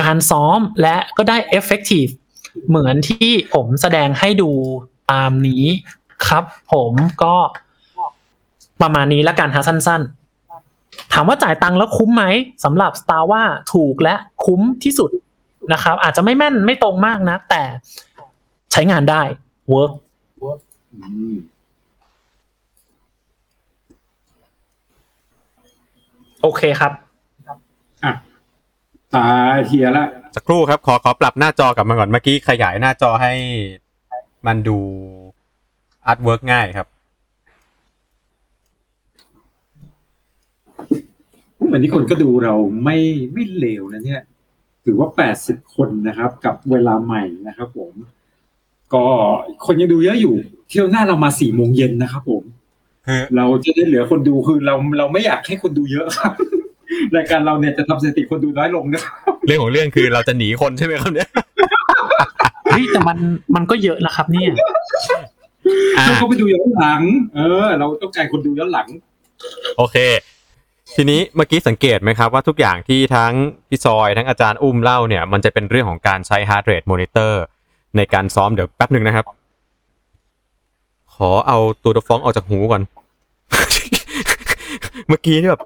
[0.00, 2.10] การซ้อมและก็ได้ effective
[2.68, 4.50] เหมือนที่ผมแสดงให้ดู
[5.12, 5.64] ตามนี้
[6.28, 7.34] ครับ ผมก็
[8.82, 10.02] ประมาณนี้แล้วกันฮะสั้น
[10.56, 12.24] ๆ ถามว่าจ่ายตังค์แล้วคุ้มไหม
[12.64, 15.10] สำหรับ Star ว่าถูกและคุ้มที่สุด
[15.72, 17.62] นะครับ อาจจะไม่แม่นไม่ตรงมากนะ แต่
[18.72, 19.22] ใช้งานได้
[19.72, 19.92] work
[20.94, 21.36] อืม
[26.42, 26.92] โอเคครับ
[28.04, 28.12] อะ
[29.14, 29.26] ตา
[29.66, 30.06] เทียละ
[30.38, 33.32] สักครู่ครับ ขอขอปรับหน้าจอกลับมาก่อนเมื่อกี้ขยายหน้าจอให้
[34.46, 34.78] มันดู
[36.06, 36.86] อาร์ตเวิร์กง่ายครับ
[41.70, 42.98] วันนี้คนก็ดูเราไม่
[43.32, 44.22] ไม่เลวนะเนี่ย
[44.84, 47.92] ถือว่าแปดสิบคนนะครับ กับเวลาใหม่นะครับผม
[48.94, 49.04] ก็
[49.66, 50.34] คนยังดูเยอะอยู่
[50.68, 52.42] เที่ยวหน้าเรามาสี่โมงเย็นนะครับผม
[53.06, 56.32] คือเราจะได้เหลือคนดูคือเราเราไม่อยากให้คนดูเยอะครับ
[57.16, 61.28] รายการเราเนี่ยจะทำสถิติคนดูน้อยลงนะครับ เรื่องของเรื่องคือเราจะหนีคนใช่ไหมครับเนี่ย
[62.70, 63.18] เฮ้ยแต่มัน
[63.54, 64.50] มันก็เยอะนะครับ เนี่ย
[65.98, 67.02] อ่าเราก็ไปดูย้อนหลัง
[67.34, 68.88] เออ เราต้องการคนดูย้อนหลัง
[69.76, 69.96] โอเค
[70.96, 73.32] ทีนี้เมื่อกี้สังเกตไหมครับว่าทุกอย่างที่ทั้ง
[73.68, 77.32] พี่ซอยทั้งอาจารย์อุ้มเล่าเนี่ย มันจะเป็นเรื่องของการใช้ heart rate monitor
[77.96, 79.26] ในการซ้อมเดี๋ยวแป๊บหนึ่งนะครับ
[81.14, 82.82] ขอเอาตัวดฟองออกจากหูก่อน
[85.08, 85.62] เมื่อกี้นี่แบบ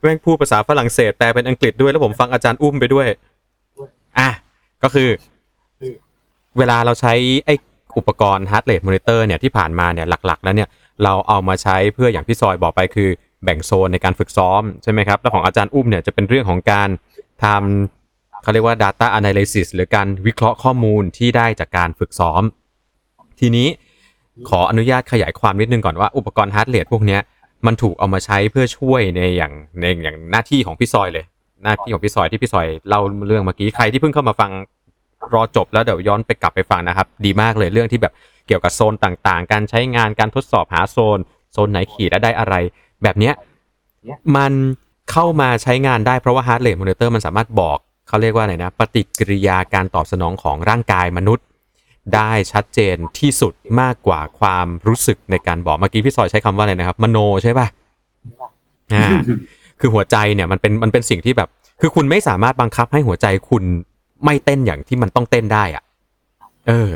[0.00, 3.06] แม่งพูดภาษาฝรั่งเศสแปลเป็นอังกฤษด้วยแล้วผมฟังอาจารย์อุ้มไปด้วย
[4.18, 4.28] อะ
[4.82, 5.08] ก็คือ
[6.58, 7.14] เวลาเราใช้
[7.46, 7.54] ไอ้
[7.98, 10.68] อุปกรณ์ heart rate monitor เนี่ยที่ผ่านมาเนี่ยหลัก ๆ แล้วเนี่ย
[11.04, 13.08] เราเอามาใช้เพื่ออย่างที่ซอยบอกไปคือ
[13.44, 16.88] แบ่งโซนในการฝึกซ้อมใช่ไหมครับ แล้วของอาจารย์อุ้มเนี่ยจะเป็นเรื่องของการ
[17.44, 22.42] ทำเขาเรียกว่า data analysis หรือการวิเคราะห์ข้อมูลที่ได้จากการฝึกซ้อม
[23.40, 23.68] ทีนี้
[24.48, 27.20] ขออนุญาตขยายความนิดนึงก่อนว่าอุปกรณ์ heart rate พวกเนี้ย
[27.66, 31.24] มันถูกเอามาใช้เพื่อช่วยในอย่างในอย่างหน้าที่ของพี่ซอยเลย
[31.64, 34.50] หน้าที่ของพี่ซอยที่พี่ซอยเล่าเรื่องเมื่อกี้ใครที่เพิ่งเข้ามาฟัง
[35.34, 38.12] รอจบแล้วเดี๋ยวย้อนไปกลับไปฟังนะครับ ดีมากเลยเรื่องที่แบบ
[38.46, 41.18] เกี่ยวกับโซนต่างๆ การใช้งานการทดสอบหาโซน
[41.52, 42.54] โซนไหนขีดแล้วได้อะไร
[43.02, 43.34] แบบเนี้ย
[44.36, 44.52] มัน
[45.10, 51.44] เข้ามาใช้งานได้เพราะว่า heart rate monitor มันสามารถบอกเขาเรียกว่าอะไรนะ ปฏิกิริยาการตอบสนองของร่างกายมนุษย์
[52.14, 57.66] ได้ชัดเจนที่สุดมากกว่าความรู้สึกในการบอกเมื่อกี้พี่ซอยใช้คำว่าอะไรนะครับ มโนใช่ป่ะ
[58.94, 59.08] อ่า
[59.80, 61.48] คือหัวใจเนี่ยมันเป็นมันเป็นสิ่งที่แบบ
[61.80, 63.64] คือคุณไม่สามารถบังคับให้หัวใจคุณ
[64.24, 65.82] ไม่เต้นอย่างที่มันต้องเต้นได้อะ
[66.68, 66.90] เออ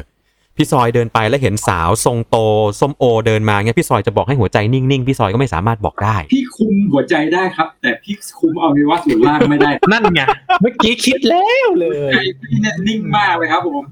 [0.56, 2.36] พี่ซอยเดินไปแล้วเห็นสาวทรงโต
[2.80, 10.20] ส้มโอ เดินมาเงี้ยพี่ซอยจะบอกให้หัวใจนิ่งๆพี่ซอยก็ไม่สามารถบอกได้ พี่คุมหัวใจได้ครับ แต่พี่คุมเอาในวัดส่วนล่างไม่ได้ นั่นไง
[10.60, 13.84] เมื่อกี้คิดแล้วเลยใจพี่เนี่ยนิ่งมากเลยครับผม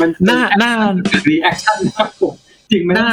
[0.00, 0.72] มันหน้าหน้า
[1.28, 2.34] reaction ครับผม
[2.70, 3.10] จริงไหมหน้า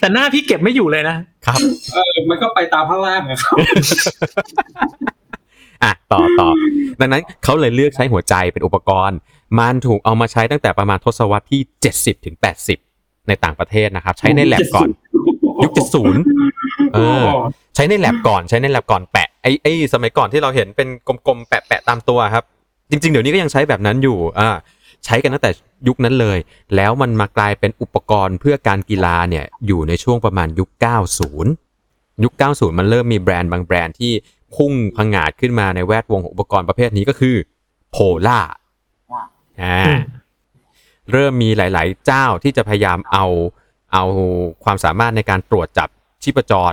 [0.00, 1.58] แต่หน้าพี่เก็บไม่อยู่เลยนะครับ
[1.92, 3.56] เออมันก็ไปตามข้างล่างอะครับ
[5.82, 6.48] อะต่อต่อ
[7.00, 9.18] ดังนั้นเขาเลยเลือกใช้หัวใจเป็นอุปกรณ์
[9.58, 11.60] มันถูกเอามาใช้ตั้งแต่ประมาณทศวรรษที่
[11.94, 12.36] 70ถึง
[12.82, 14.88] 80 ในต่างประเทศนะครับ ใช้ในแล็บก่อน
[15.62, 15.72] ยุค
[16.34, 17.24] 70เออ
[17.74, 20.88] ใช้ในแลบก่อนใช้ในแลบก่อนแปะไอ้ไอ้สมัยก่อนที่เราเห็นเป็น
[21.26, 22.44] กลมๆแปะแปะตามตัวครับ
[22.90, 24.48] จริง ๆ เดี๋ยวนี้ก็ยังใช้แบบนั้นอยู่อ่า
[25.04, 25.50] ใช้กันตั้งแต่
[25.88, 26.38] ยุคนั้นเลย
[26.76, 30.68] แล้วมันมากลายเป็นอุปกรณ์เพื่อการกีฬาเนี่ยอยู่ในช่วงประมาณยุค
[31.46, 34.12] 90 ยุค 90 มันเริ่มมีแบรนด์บางแบรนด์ที่
[34.56, 37.36] พุ่งพังงาดขึ้นมาในแวดวงของอุปกรณ์ประเภทนี้ก็คือ
[37.90, 38.40] โพล่า
[39.62, 39.80] อ่า
[41.12, 43.26] เริ่มมีหลาย ๆ เจ้าที่จะพยายามเอา
[43.92, 44.04] เอา
[44.64, 45.88] ความสามารถในการตรวจจับ
[46.22, 46.52] ชีพจ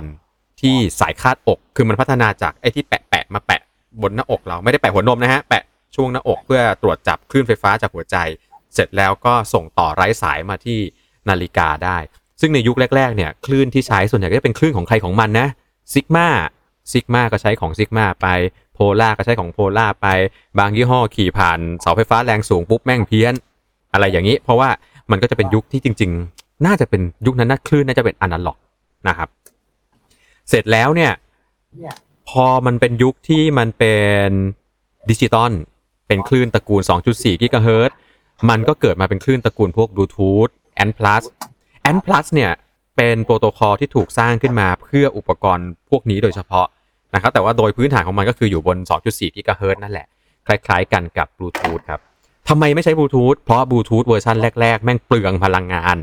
[0.60, 3.60] ที่สายคาดอก คือมันพัฒนาจากไอ้ที่แปะแปะๆมาแปะ
[4.02, 5.62] บนหน้าอกเราไม่ได้แปะหัวนมนะฮะ แปะ
[5.96, 8.16] ช่วงหน้าอกเพื่อตรวจจับคลื่นไฟฟ้าจากหัวใจ
[8.74, 10.78] เสร็จแล้วก็ส่งต่อไร้สายมาที่
[11.28, 11.98] นาฬิกาได้
[12.40, 15.48] ซึ่งในยุคแรกๆเนี่ยคลื่นที่ใช้ส่วนใหญ่ก็จะเป็นคลื่นของใครของมันนะ
[15.92, 16.28] ซิกมา
[16.92, 18.26] ซิกมาก็ใช้ของซิกมาไป
[18.74, 20.06] โพล่าก็ใช้ของโพล่าไป
[20.58, 23.34] บางยี่ห้อขี่ผ่านเสาไฟฟ้าแรงสูงปุ๊บแม่งเพี้ยน
[23.92, 24.68] อะไรอย่างนี้ เพราะว่า
[25.10, 28.58] มันก็จะเป็นยุคที่จริง ๆ น่าจะเป็นยุคนั้นนะคลื่นน่าจะเป็นอนาล็อก
[29.08, 29.28] นะครับ
[30.48, 31.12] เสร็จแล้วเนี่ย
[32.28, 33.94] พอมันเป็นยุคที่มันเป็
[34.28, 34.30] น
[35.10, 35.52] ดิจิตอล
[36.08, 37.96] เป็นคลื่นตระกูล 2.4 กิกะเฮิรตซ์
[38.48, 40.48] มันก็เกิดมาเป็นคลื่นตระกูลพวกบลูทูธ
[40.88, 41.22] N plus
[41.94, 42.52] N plus เนี่ย
[42.96, 46.66] เป็นโปรโตคอลที่ถูกสร้างขึ้นมาเพื่ออุปกรณ์พวกนี้โดยเฉพาะ
[47.14, 50.06] นะครับแต่ว่าโดยพื้นฐานของมันก็คืออยู่บน 2.4 กิกะเฮิรตซ์นั่นแหละ
[50.46, 52.00] คล้ายๆกันกับบลูทูธครับ
[52.48, 55.96] ทำไมไม่ใช้บลูทูธเพราะบลูทูธเวอร์ชันแรก ๆ แม่งเปลืองพลังงาน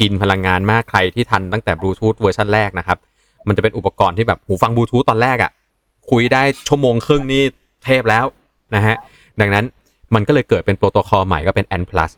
[0.00, 2.98] กินพลังงานมากใครที่ทันตั้งแต่บลูทูธเวอร์ชันแรกนะครับ
[3.48, 5.50] มันจะเป็นอุปกรณ์ที่แบบหูฟังบลูทูธตอนแรกอะ่ะ
[6.10, 7.42] คุยได้ชั่วโมงครึ่งนี่
[7.84, 8.24] เทพแล้ว
[8.74, 8.96] นะฮะ
[9.40, 9.64] ดังนั้น
[10.14, 12.10] มันก็เลยเกิดเป็นโปรโตคอลใหม่ก็เป็น ANT plus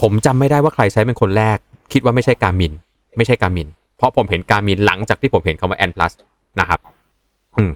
[0.00, 1.58] ผมจำไม่ได้ว่าใครใช้เป็นคนแรก
[1.92, 2.72] คิดว่าไม่ใช่ Garmin
[3.16, 6.12] ไม่ใช่ Garminเพราะผมเห็นการมินหลังจากที่ผมเห็นคำว่า N plus
[6.60, 6.80] นะครับ
[7.56, 7.70] อืม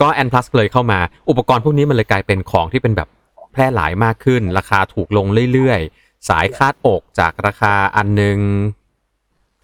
[0.00, 3.08] ก็ N plus เลยเข้ามา อุปกรณ์พวกนี้มันเลยกลายเป็นของที่เป็นแบบ
[3.52, 8.38] แพร่หลายมากขึ้น ราคาถูกลงเรื่อยๆ สายคาดอกจากราคาอันหนึง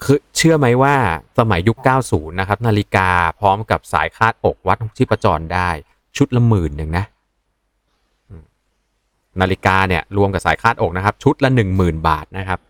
[0.04, 0.94] คือเชื่อไหมว่า
[1.38, 1.78] สมัยยุค
[2.09, 3.09] 90 นะครับ นาฬิกา
[3.40, 5.70] พร้อมกับสายคาดอกวัดชีพจรได้
[6.16, 7.04] ชุดละหมื่นหนึ่งนะ
[9.40, 12.60] นาฬิกาเนี่ยรวมกับสายคาดอกนะครับ ชุดละหนึ่งหมื่นบาทนะครับ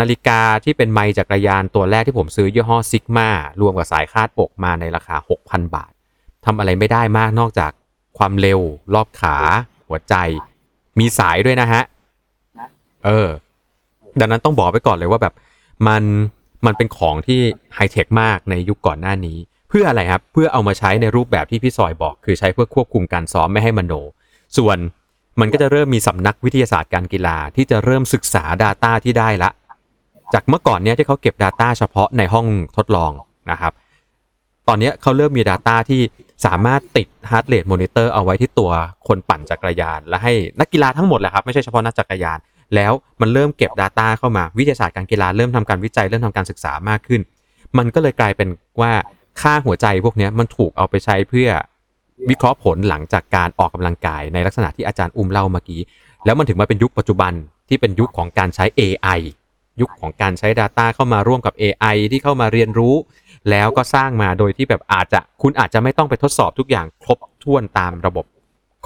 [0.00, 3.28] นาฬิกาที่เป็นไมจักรยานตัวแรกที่ผมซื้อยี่ห้อซิกมา
[3.60, 5.92] รวมกับสายคาดอกมาในราคา 6,000 บาท
[6.44, 7.72] ทำอะไรไม่ได้มากนอกจาก
[8.18, 8.60] ความเร็ว
[8.94, 9.36] รอบขา
[9.88, 10.14] หัวใจ
[10.98, 11.82] มีสายด้วยนะฮะ
[13.04, 13.28] เออ
[14.20, 15.34] ดังนั้นต้องบอกไว้ก่อนเลยว่าแบบ
[15.88, 16.02] มัน
[16.66, 17.40] มันเป็นของที่
[17.74, 23.92] ไฮเทคมากในยุคก่อนหน้านี้ เพื่ออะไรครับ เพื่อเอามาใช้ในรูปแบบที่พี่ซอยบอก คือใช้เพื่อควบคุมการซ้อมไม่ให้มโน
[24.56, 24.78] ส่วน
[25.40, 29.50] มันก็จะเริ่มมีสำนักวิทยาศาสตร์การกีฬาที่จะเริ่มศึกษา Data ที่ได้ละ
[30.34, 33.12] จากเมื่อก่อนเนี้ยที่เขาเก็บ Data เฉพาะในห้องทดลอง
[33.50, 33.72] นะครับ
[34.68, 36.00] ตอนนี้เขาเริ่มมี Data ที่
[36.46, 38.70] สามารถติด Heart Rate Monitor เอาไว้ที่ตัว
[39.08, 42.38] คนปั่นจักรยาน และให้นักกีฬาทั้งหมดแหละครับไม่ใช่เฉพาะนักจักรยาน
[42.74, 47.20] แล้วมันเริ่มเก็บ Data เข้ามาวิทยาศาสตร์การกีฬาเริ่มทำการวิจัยเริ่มทำการศึกษามากขึ้น
[47.78, 48.48] มันก็เลยกลายเป็น
[48.80, 48.92] ว่า
[49.40, 51.48] ค่าหัวใจพวกนี้มันถูกเอาไปใช้เพื่อ
[52.28, 55.80] วิเคราะห์ผลหลังจากการออกกำลังกายในลักษณะที่อาจารย์อุ้มเล่าเมื่อกี้
[56.24, 57.32] แล้วมันถึงมาเป็นยุคปัจจุบัน
[57.68, 59.20] ที่เป็นยุคของการใช้ AI
[59.80, 62.94] ยุคของการใช้ Data เข้ามาร่วมกับ AI ที่เข้ามาเรียนรู้
[63.50, 68.26] แล้วก็สร้างมาโดยที่แบบอาจจะคุณอาจจะไม่ต้องไปทดสอบทุกอย่างครบถ้วนตามระบบ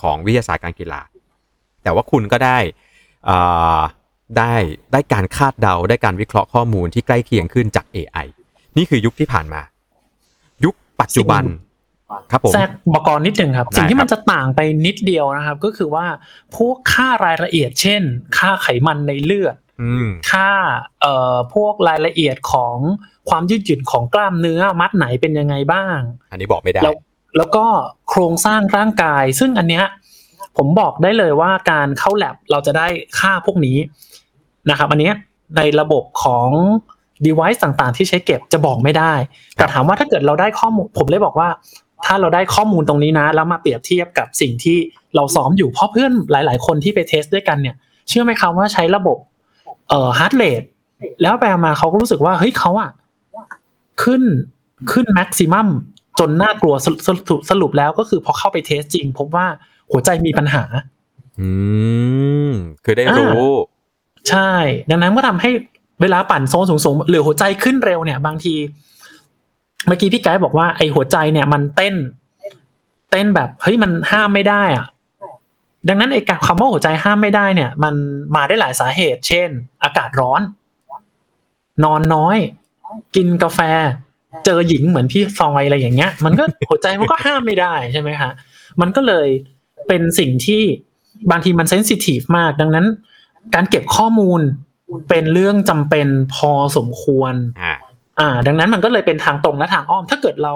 [0.00, 1.00] ของวิทยาศาสตร์การกีฬา
[1.82, 2.58] แต่ว่าคุณก็ได้
[3.28, 3.80] อ่า
[4.38, 4.52] ได้
[4.92, 8.26] ได้การคาดเดาได้การวิเคราะห์ข้อมูลที่ใกล้เคียงขึ้นจาก AI
[8.76, 9.60] นี่คือยุคที่ผ่านมา
[10.64, 11.44] ยุคปัจจุบัน
[12.30, 16.06] ครับผมแทรกบกรนิดหนึ่งครับได้สิ่งที่ครับมันจะต่างไปนิดเดียวนะครับ ก็คือว่า
[16.56, 18.02] พวกค่ารายละเอียด เช่น
[18.38, 20.50] ค่าไขมันในเลือดอืมค่า
[21.02, 22.76] เอ่อพวกรายละเอียดของ
[23.28, 25.98] ความยืดหยุ่นของกล้ามเนื้อมัดไหนเป็นยังไงบ้าง
[26.30, 26.94] อันนี้บอกไม่ได้ แล้ว
[27.36, 27.64] แล้วก็
[28.08, 29.84] โครงสร้างร่างกาย ซึ่งอันเนี้ย
[30.56, 32.86] ผมบอกได้เลยว่าการเข้าแลบเราจะได้
[33.18, 33.76] ค่าพวกนี้
[34.70, 35.14] นะครับ อันเนี้ย
[35.56, 36.48] ในระบบของ
[37.26, 39.12] device ต่างๆ ที่ใช้เก็บจะบอกไม่ได้
[39.56, 41.48] แต่ถามว่าถ้าเกิดเราได้ข้อมูล ผมเลยบอกว่า
[42.06, 44.78] ถ้าเราได้ข้อมูลตรงนี้นะ แล้วมาเปรียบเทียบกับสิ่งที่
[45.16, 47.76] เราซ้อมอยู่เพราะเพื่อนหลาย ๆ คนที่ไปเทสด้วยกันเนี่ย
[48.08, 49.18] เชื่อไหมครับว่าใช้ระบบ
[49.88, 50.66] เอ่อ heart rate
[51.22, 52.90] แล้วไปมาเขาก็รู้สึกว่าเฮ้ยเขาอะ
[54.02, 54.22] ขึ้น
[54.92, 55.68] ขึ้นแม็กซิมัม
[56.18, 59.46] จนน่ากลัวสรุปสรุปสรุปแล้วก็คือพอเข้าไปเทสจริงพบว่า
[59.90, 60.64] หัวใจมีปัญหา
[61.40, 61.50] อื
[62.48, 62.50] ม
[62.84, 63.52] คือได้รู้
[64.30, 64.52] ใช่
[64.90, 65.50] ดังนั้นก็ทำให้
[66.02, 68.54] เวลาปั่นโซนสูงๆหรือหัวใจขึ้นเร็วเนี่ย บางที
[69.86, 71.94] เมื่อกี้พี่ไกด์บอกว่าไอหัวใจเนี่ยมันเต้น
[73.10, 74.86] เต้นแบบเฮ้ยมันห้ามไม่ได้อะ
[75.88, 77.94] ดังนั้นไอคำว่าหัวใจห้ามไม่ได้เนี่ย มัน
[78.36, 79.48] มาได้หลายสาเหตุ เช่น
[79.82, 80.40] อากาศร้อน
[81.84, 82.36] นอนน้อย
[83.16, 83.60] กินกาแฟ
[84.44, 88.30] เจอหญิงเหมือนพี่ซอยอะไรอย่างเงี้ย มันก็หัวใจมันก็ห้ามไม่ได้ใช่ไหมคะ
[88.80, 89.28] มันก็เลย
[89.88, 90.62] เป็นสิ่งที่
[91.30, 92.86] บางทีมันเซนซิทีฟมาก ดังนั้น
[93.54, 94.40] การเก็บข้อมูล
[95.08, 97.34] เป็นเรื่องจำเป็นพอสมควร
[98.20, 100.54] อ่าอ่า ดังนั้นมันก็เลยเป็นทางตรงและทางอ้อม ถ้าเกิดเรา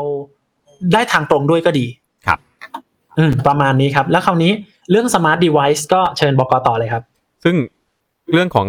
[0.93, 1.87] ได้ทางตรงด้วยก็ดี
[2.27, 2.39] ครับ
[3.19, 4.53] อืม ประมาณนี้ครับ แล้วคราวนี้
[4.91, 7.03] เรื่อง smart device ก็เชิญบอกต่อเลยครับ
[7.45, 7.57] ซึ่ง
[8.33, 8.69] เรื่องของ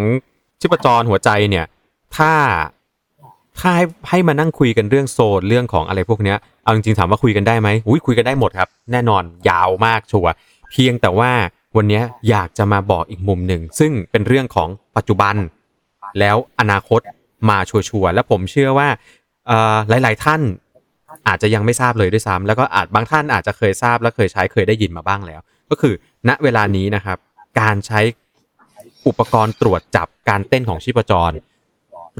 [0.62, 1.65] ชีพจรหัวใจเนี่ย
[2.17, 2.32] ถ้า
[3.60, 10.34] ถ้าให้ให้มานั่งคุยกันเรื่องโซนเรื่องของอะไรพวกเนี้ยเอาจริงๆถามว่าคุยกันได้ไหมอุ้ยคุยกันได้หมดครับ แน่นอนยาวมากชัวร์
[10.71, 11.32] เพียงแต่ว่า
[11.78, 15.36] วันเนี้ยอยากจะมาบอกอีกมุมหนึ่ง ซึ่งเป็นเรื่องของปัจจุบัน
[16.19, 16.99] แล้วอนาคต
[17.49, 18.89] มาชัวร์ๆและผมเชื่อว่า
[19.89, 20.41] หลาย ๆ ท่าน
[21.28, 25.93] อาจจะยังไม่ทราบเลยด้วยซ้ำแล้วก็อาจบางท่านอาจจะเคยทราบและเคยใช้เคยได้ยินมาบ้างแล้ว ก็คือ
[26.30, 27.17] ณเวลานี้นะครับ
[27.60, 27.99] การใช้
[29.08, 31.32] อุปกรณ์ตรวจจับการเต้นของชีพจร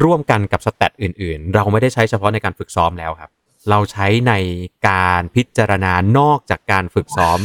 [0.04, 3.30] ร่วมกันกับสแตทอื่น ๆ เราไม่ได้ใช้เฉพาะในการฝึกซ้อมแล้วครับ
[3.70, 4.34] เราใช้ใน
[4.90, 7.40] การพิจารณานอกจากการฝึกซ้อม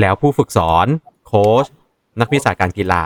[0.00, 0.86] แล้วผู้ฝึกสอน
[1.26, 1.66] โค้ช
[2.20, 3.04] นักวิชาการกีฬา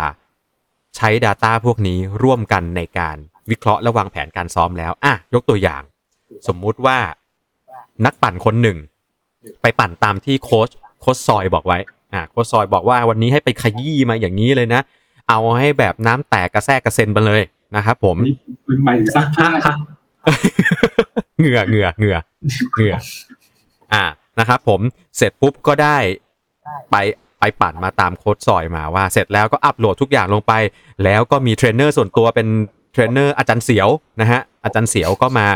[0.97, 3.17] ใช้ Data พวกนี้ร่วมกันในการ
[3.51, 5.83] วิเคราะห์และวางแผนการซ้อมแล้ว อะ ยกตัวอย่าง
[6.49, 6.99] สมมุติว่า
[8.05, 8.79] นักปั่นคนหนึ่ง
[9.63, 10.69] ไปปั่นตามที่โค้ช
[11.01, 11.79] โค้ชซอยบอกไว้
[12.15, 14.81] อะโค้ชซอยบอกว่าวันนี้ให้ไปขยี้มาอย่างนี้เลยนะ
[15.29, 17.43] เอาให้แบบน้ำแตกกระแทกกระเซ็นไปเลย
[17.77, 19.75] นะครับผมนี่เป็นหมายถึงซักผ้าฮะ
[21.39, 22.17] เหงื่อเหงื่อเหงื่อ
[22.75, 22.97] เหงื่อ
[23.95, 24.05] อ่า
[24.39, 24.81] นะครับผม
[25.17, 25.97] เสร็จปุ๊บก็ได้
[26.91, 26.97] ไป
[27.41, 30.53] ไปปั่นมาตามโค้ชซอยมาว่าเสร็จแล้วก็อัปโหลดทุกอย่างลงไป
[31.05, 32.49] แล้วก็มีเทรนเนอร์ส่วนตัวเป็น
[32.97, 33.89] เทรนเนอร์อาจารย์เสียว
[34.21, 35.47] นะฮะอาจารย์เสียวก็มา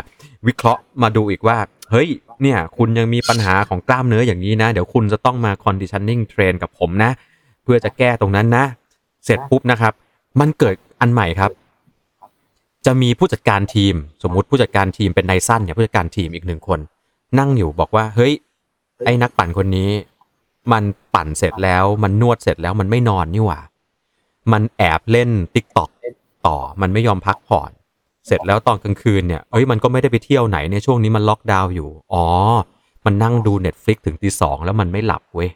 [0.47, 1.57] วิเคราะห์มาดูอีกว่า
[1.91, 2.09] เฮ้ย
[2.41, 7.11] เนี่ยคุณยังมีปัญหาของกล้ามเนื้ออย่างนี้นะ เดี๋ยวคุณจะต้องมา conditioning train กับผมนะ
[7.63, 8.65] เพื่อจะแก้ตรงนั้นนะ
[9.25, 9.93] เสร็จปุ๊บนะครับ
[10.39, 11.51] มันเกิดอันใหม่ครับ
[12.85, 16.79] จะมีผู้จัดการทีม สมมุติผู้จัดการทีมเป็นนายสั้นเนี่ยผู้จัดการทีมอีกหนึ่งคน
[17.39, 18.33] นั่งอยู่บอกว่า เฮ้ย
[19.05, 19.89] ไอ้นักปั่นคนนี้
[20.71, 20.83] มัน
[21.15, 23.59] ปั่นเสร็จแล้วมันนวดเสร็จแล้วมันไม่นอนนี่หว่า
[24.51, 25.89] มันแอบเล่น TikTok
[26.47, 27.71] ต่อ มันไม่ยอมพักผ่อน
[28.27, 32.25] เสร็จแล้วตอนกลางคืนเนี่ยเอ้ยมันก็ไม่ได้ไปเที่ยวไหนในช่วงนี้มันล็อกดาวน์อยู่ อ๋อ
[33.05, 35.49] มันนั่งดู Netflix ถึงตีสองแล้วมันไม่หลับเว้ย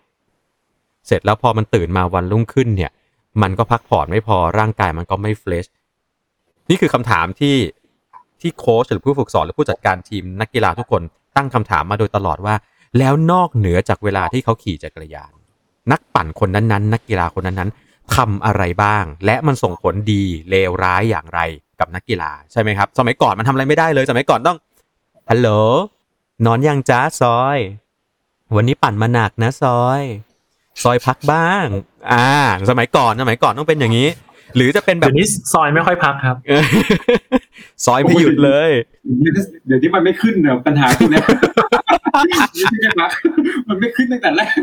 [1.08, 2.92] เสร็จแล้วพอมันตื่นมาวันรุ่งขึ้นเนี่ย
[3.42, 5.66] มันก็พักผ่อนไม่พอร่างกายมันก็ไม่เฟรช
[6.70, 7.56] นี่คือคำถามที่
[8.42, 11.02] ที่โค้ชหรือผู้ฝึกสอนหรือผู้จัดการทีมนักกีฬาทุกคน
[11.36, 12.56] ตั้งคำถามมาโดยตลอดว่า
[13.00, 15.32] แล้วนอกเหนือจากเวลาที่เขาขี่จักรยาน
[15.92, 21.40] นักปั่นคนนั้นๆ นักกีฬาคนนั้นๆ ทำอะไรบ้าง และมันส่งผลดีเลวร้ายอย่างไร
[21.80, 24.58] กับนักกีฬาใช่ไหมครับ สมัยก่อนมันทำอะไรไม่ได้เลย สมัยก่อนต้อง
[25.30, 25.50] ฮัลโหล
[26.46, 27.58] นอนยังจ้าซอย
[28.56, 30.02] วันนี้ปั่นมาหนักนะซอย
[30.84, 31.66] ซอยพักบ้าง
[32.12, 32.30] อ่า
[32.70, 34.10] สมัยก่อนสมัยก่อนต้องเป็นอย่างนี้
[34.56, 36.64] หรือจะเป็นแบเดี๋บยวนี้ซอยไม่ค่อยพักครับ เออ
[37.86, 38.70] ซอยไม่หยุดเลย
[39.68, 41.26] เดี๋ยวนี้มันไม่ขึ้นเนี่ยปัญหาคุณเนี่ย
[42.24, 43.12] ไม่ใช่ปัก
[43.70, 44.54] มันไม่ขึ้นตั้งแต่แรก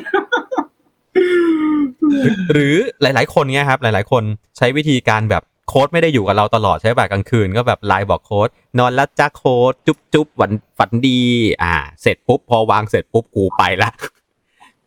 [2.53, 4.23] หรือหลาย ๆ คนเนี้ยครับ หลาย ๆ คน
[4.57, 8.49] ใช้วิธีการแบบโค้ดไม่ได้อยู่กับเราตลอดใช่ป่ะกลางคืนก็แบบไลน์บอกโค้ด
[8.79, 11.21] นอนแล้วจ้าโค้ดจุ๊บจุ๊บวันฝันดี
[11.63, 13.91] อ่า เสร็จปุ๊บพอวางเสร็จปุ๊บกูไปละ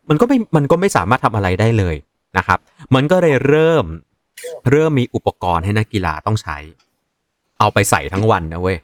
[0.08, 1.96] มันก็ไม่มันก็ไม่สามารถทำอะไรได้เลย
[2.38, 2.58] นะครับ
[2.94, 3.84] มันก็เลยเริ่ม
[4.70, 6.58] เริ่มมีอุปกรณ์ให้นักกีฬาต้องใช้
[7.60, 8.78] เอาไปใส่ทั้งวันนะเว้ย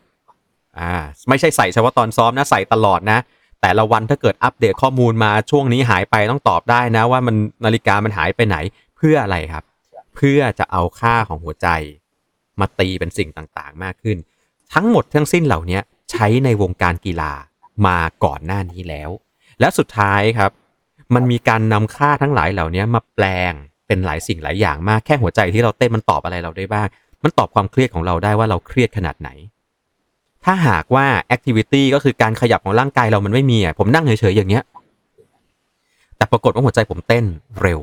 [0.78, 0.92] อ่า
[1.28, 3.18] ไม่ใช่ใส่เฉพาะตอนซ้อมนะใส่ตลอดนะ
[3.62, 8.56] แต่ละวันถ้าเกิดอัปเดตข้อมูลมาช่วงนี้หายไปต้องตอบได้นะว่ามันนาฬิกามันหายไปไหน
[8.96, 9.64] เพื่ออะไรครับ
[10.14, 11.68] เพื่อจะเอาค่าของหัวใจ
[12.60, 14.18] มาตีเป็นสิ่งต่างๆ มากขึ้น
[14.74, 17.32] ทั้งหมดทั้งสิ้นเหล่านี้ใช้ในวงการกีฬา
[17.86, 19.10] มาก่อนหน้านี้แล้ว
[19.60, 20.50] และสุดท้ายครับ
[21.14, 23.52] มันมีการนำค่าทั้งหลายเหล่านี้มาแปลง
[23.86, 26.88] เป็นหลายสิ่งหลายอย่างมากแค่หัวใจที่เราเต้นมันตอบอะไรเราได้บ้าง
[27.22, 29.30] มันตอบความเครียดของเราได้ว่าเราเครียดขนาดไหน
[30.44, 34.64] ถ้าหากว่า activity ก็คือการขยับของร่างกายเรามันไม่มีอะผมนั่งเฉยๆอย่างเงี้ย
[36.16, 37.24] แต่ปรากฏว่าหัวใจผมเต้น
[37.62, 37.80] เร็ว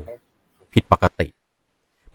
[0.72, 1.28] ผิดปกติ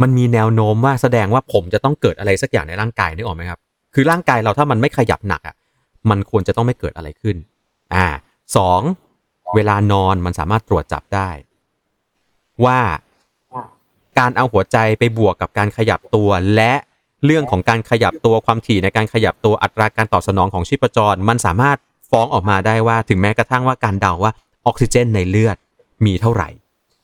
[0.01, 3.59] มันมีแนวโน้มว่าแสดงว่าผมจะต้องเกิดอะไรสักอย่างในร่างกายนึกออกไหมครับ
[3.93, 5.55] คือร่างกายเราถ้ามันไม่ขยับหนักอะ
[6.09, 7.35] มันควรจะต้องไม่เกิดอะไรขึ้น
[7.93, 8.05] อ่า
[8.57, 8.81] สอง
[9.55, 11.29] เวลานอนมันสามารถตรวจจับได้
[12.65, 12.79] ว่า
[14.19, 16.73] การเอาหัวใจไปบวกกับการขยับตัวและ
[17.25, 21.77] เรื่องของการขยับตัวความถี่ในการขยับตัวอัตราการตอบสนองของชีพจร มันสามารถ
[22.11, 24.31] ฟ้องออกมาได้ว่าถึงแม้กระทั่งว่าการเดาว่า
[24.67, 25.57] ออกซิเจนในเลือด
[26.05, 26.49] มีเท่าไหร่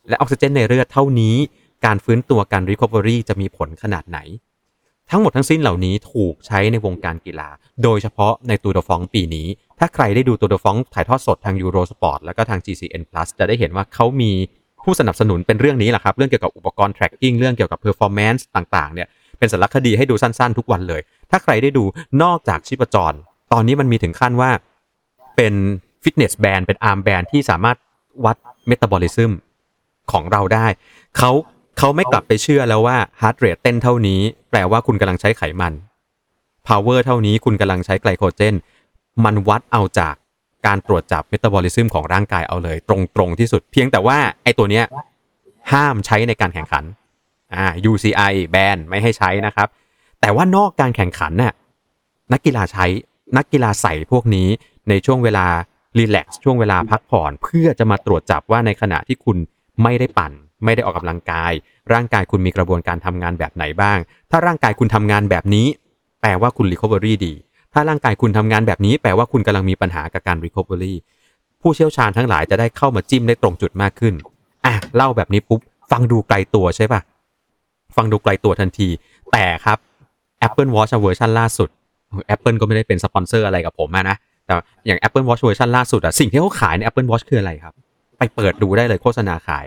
[0.08, 1.36] และออกซิเจนในเลือดเท่านี้
[1.86, 4.18] การฟื้นตัวการ recovery จะมีผลขนาดไหน
[5.10, 7.48] ทั้งหมดทั้งสิ้นเหล่านี้ถูกใช้ในวงการกีฬา
[7.82, 9.46] โดยเฉพาะในตูดฟองปีนี้
[9.78, 14.32] ถ้าใครได้ดูตูดฟองถ่ายทอดสดทาง Euro Sport แล้วก็ทาง GCN Plus จะได้เห็นว่าเขามี
[14.84, 19.08] ผู้สนับสนุนเป็นเรื่องนี้แหละครับ เรื่องเกี่ยวกับอุปกรณ์ tracking เรื่องเกี่ยวกับ performance ต่างๆ เนี่ย
[19.42, 21.00] เป็นสารคดีให้ดูสั้นๆ ทุกวันเลย
[21.30, 21.84] ถ้าใครได้ดู
[22.22, 23.12] นอกจากชีพจร
[23.52, 24.50] ตอนนี้มันมีถึงขั้นว่า
[25.36, 25.54] เป็น
[26.02, 27.76] fitness band เป็น arm band ที่สามารถ
[28.24, 29.32] วัดเมตาบอลิซึม
[30.12, 30.66] ของเราได้
[31.16, 31.30] เขา
[31.78, 35.72] เขาไม่กลับไปเชื่อแล้วว่า heart rate เต้นเท่านี้ แปลว่าคุณกำลังใช้ไขมัน
[36.66, 38.54] power เท่านี้คุณกำลังใช้ไกลโคเจน
[39.24, 40.14] มันวัดเอาจาก
[40.66, 44.84] การตรวจจับเมตาบอลิซึมของร่างกายเอาเลย ตรงๆที่สุด เพียงแต่ว่าไอ้ตัวเนี้ย
[45.72, 46.84] ห้ามใช้ในการแข่งขัน
[47.54, 49.68] อ่า UCI แบนไม่ให้ใช้นะครับ
[50.20, 51.52] แต่ว่านอกการแข่งขันน่ะ
[52.32, 52.86] นักกีฬาใช้
[53.36, 54.48] นักกีฬาใส่พวกนี้
[54.88, 55.46] ในช่วงเวลา
[55.98, 59.36] รีแลกซ์ช่วงเวลาพักผ่อน เพื่อจะมาตรวจจับว่าในขณะที่คุณ
[59.82, 60.32] ไม่ได้ปั่น
[60.64, 61.52] ไม่ได้ออกกำลังกาย
[61.92, 63.98] ร่างกายคุณมีกระบวนการทำงานแบบไหนบ้าง
[64.30, 65.66] ถ้าร่างกายคุณทำงานแบบนี้
[66.20, 67.34] แปลว่าคุณ recovery ดี
[67.72, 70.94] ถ้าร่างกายคุณทำงานแบบนี้ แปลว่าคุณกำลังมีปัญหากับการ recovery
[71.60, 74.14] ผู้เชี่ยวชาญทั้งหลายจะได้เข้ามาจิ้มได้ตรงจุดมากขึ้น
[74.66, 75.60] อะเล่าแบบนี้ปุ๊บ
[75.90, 77.00] ฟังดูไกลตัวใช่ปะ
[77.96, 78.88] ฟังดูไกลตัวทันที
[79.32, 79.78] แต่ครับ
[80.46, 81.68] Apple Watch เวอร์ชันล่าสุด
[82.34, 84.54] Apple ก็ไม่ได้เป็นสปอนเซอร์อะไรกับผมนะ แต่
[84.86, 87.74] อย่าง Apple Watch เวอร์ชันล่าสุดอะสิ่งที่เขาขายใน Apple Watch คืออะไรครับ
[88.18, 89.66] ไปเปิดดูได้เลยโฆษณาขาย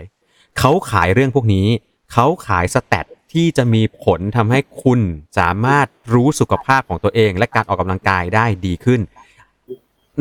[0.58, 1.66] เขาขายเรื่องพวกนี้
[2.12, 5.00] เขาขาย stat ที่จะมีผลทำให้คุณ
[5.38, 9.00] สามารถรู้สุขภาพของตัวเอง และการออกกำลังกายได้ดีขึ้น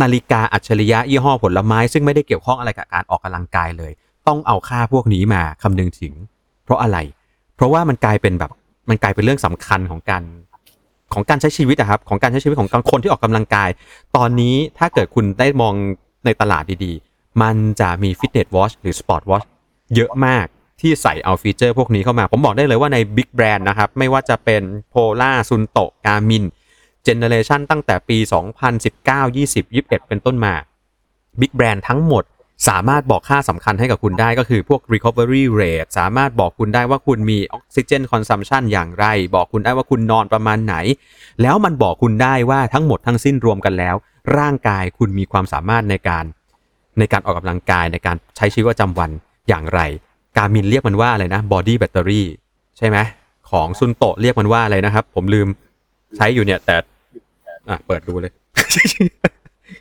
[0.02, 3.91] นาฬิกาอัจฉริยะยี่ห้อผลไม้ ซึ่งไม่ได้เกี่ยวข้องอะไรกับการออกกำลังกายเลย
[4.28, 6.13] ต้องเอาค่าพวกนี้มาคำนึงถึง
[6.63, 6.98] เพราะอะไร
[7.56, 8.52] เพราะว่ามันกลายเป็นแบบ
[8.89, 10.24] มันกลายเป็นเรื่องสำคัญของการ
[11.13, 13.70] ของการใช้ชีวิตอะครับ ของการใช้ชีวิตของคนที่ออกกำลังกาย
[14.15, 15.74] ตอนนี้ถ้าเกิดคุณได้มอง
[16.26, 19.43] ในตลาดดีๆ มันจะมี fitness watch หรือ sport watch
[19.96, 20.46] เยอะมาก
[20.82, 26.44] ที่ใส่เอา feature พวกนี้เข้ามา ผมบอกได้เลยว่าใน big brand นะครับ ไม่ว่าจะเป็นโพล่าซุนโตกามิน
[27.04, 28.18] เจเนเรชันตั้งแต่ปี
[28.78, 30.54] 2019 20 21 เป็นต้นมา
[31.39, 32.24] บิ๊กแบรนด์ทั้งหมด
[32.67, 40.75] สามารถบอกค่าสำคัญให้กับคุณได้ก็คือพวก recovery rate สามารถบอกคุณได้ว่าคุณมีออกซิเจน consumption อย่างไร บอกคุณได้ว่าคุณนอนประมาณไหน
[41.41, 43.95] แล้วมันบอกคุณได้ว่าทั้งหมดทั้งสิ้นรวมกันแล้ว
[44.38, 46.25] ร่างกายคุณมีความสามารถในการ
[46.99, 49.10] ในการออกกำลังกายในการใช้ชีวิตประจำวัน
[49.49, 49.82] อย่างไร
[50.38, 52.23] การมินเรียกมันว่าอะไรนะ body battery
[52.78, 52.97] ใช่ไหม
[53.51, 55.47] ของซุนโตะเรียกมันว่าอะไรนะครับ ผมลืม
[56.17, 56.75] ใช้อยู่เนี่ยแต่
[57.69, 58.32] อะเปิดดูเลย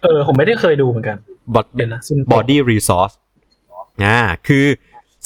[0.03, 1.17] เออ ผมไม่ได้เคยดูเหมือนกัน
[1.55, 3.15] Bod- เดี๋ยวนะซึ่ง body resource
[4.05, 4.65] อ่าคือ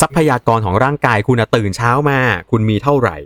[0.01, 2.19] ทรัพยากรของร่างกายคุณนะตื่นเช้ามา
[2.51, 3.17] คุณมีเท่าไหร่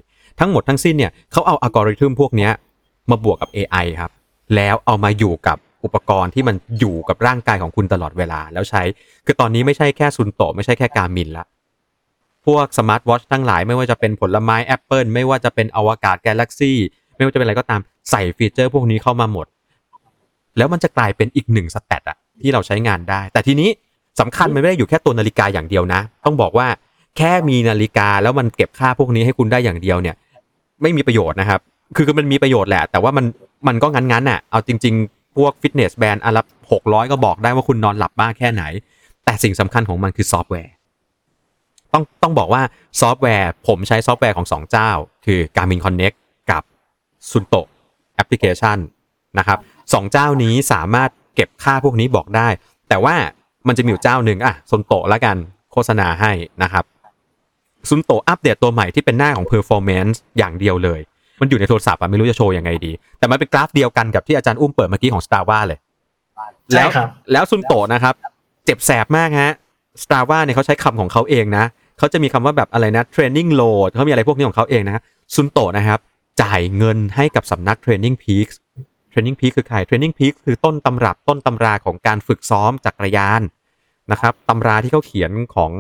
[0.40, 2.52] ทั้งหมดทั้งสิ้นเนี่ยเขาเอาอัลกอริทึมพวกเนี้ย
[3.10, 4.10] มาบวกกับ AI ครับ
[4.56, 8.82] แล้วเอามาอยู่กับอุปกรณ์ที่มันอยู่กับร่างกายของคุณตลอดเวลาแล้วใช้
[9.26, 11.46] คือตอนนี้ไม่ใช่แค่ Suunto ไม่ใช่แค่ Garmin ละ
[12.46, 16.72] พวก smart watch ทั้งหลายไม่ว่าจะเป็นผลไม้ Apple ไม่ว่าจะเป็นอวกาศ Galaxy
[17.16, 19.46] ไม่ว่าจะเป็นอะไรก็ตามใส่ feature พวกนี้เข้ามาหมด
[20.56, 23.68] แล้วมันจะกลายเป็นอีกหนึ่ง stat อะที่เราใช้งานได้ แต่ทีนี้
[24.20, 26.66] สำคัญมันไม่ได้อยู่แค่ตัวนาฬิกาอย่างเดียวนะ ต้องบอกว่า
[27.16, 30.16] แค่มีนาฬิกาแล้วมันเก็บค่าพวกนี้ให้คุณได้อย่างเดียวเนี่ย
[30.82, 31.60] ไม่มีประโยชน์นะครับ
[31.96, 33.26] คือมันมีประโยชน์แหละ แต่ว่ามัน
[33.66, 38.62] มันก็งั้นๆน่ะเอาจริง ๆ พวก fitness band อันละหกร้อยก็บอกได้ว่าคุณนอนหลับบ้างแค่ไหน
[39.24, 40.72] แต่สิ่งสำคัญของมันคือซอฟต์แวร์
[41.92, 42.62] ต้องต้องบอกว่า
[43.00, 44.90] ซอฟต์แวร์ ผมใช้ซอฟต์แวร์ของสองเจ้า
[45.26, 46.16] คือ Garmin Connect
[46.50, 46.62] กับ
[47.30, 47.60] Sunto
[48.14, 48.78] แอปพลิเคชัน
[49.38, 49.58] นะครับ
[49.92, 52.48] สองเจ้านี้สามารถเก็บค่าพวกนี้บอกได้
[52.88, 53.14] แต่ว่า
[53.68, 55.36] มันจะมีอยู่เจ้าหนึ่งอะ Suunto ละกัน
[55.72, 56.84] โฆษณาให้นะครับ
[57.88, 61.00] Suunto อัปเดตตัวใหม่ที่เป็นหน้าของ performance อย่างเดียวเลย
[61.40, 65.78] มันอยู่ในโทรศัพท์อะไม่รู้จะโชว์ยังไงดี แต่มันเป็นกราฟเดียวกันกับที่อาจารย์อุ้มเปิดเมื่อกี้ของ Star w a เลย
[66.34, 68.14] ใช่แล้วครับแล้วซุนโตะนะครับ
[68.64, 69.50] เจ็บแสบมากฮะ
[70.02, 71.64] Star w a เนี่ยเขาใช้คำของเขาเองนะ
[71.98, 75.02] เขาจะมีคำว่าแบบอะไรนะ training load เขามีอะไรพวกนี้ของเขาเองนะ
[75.34, 75.98] ซุนโตะนะครับ
[76.42, 78.54] จ่ายเงินให้กับสำนัก training peaks
[79.12, 83.42] training peak คือใคร training peak คือต้นตำรับต้นตำราของการฝึกซ้อมจักรยาน
[84.12, 85.72] นะครับตำราที่เขาเขียนของ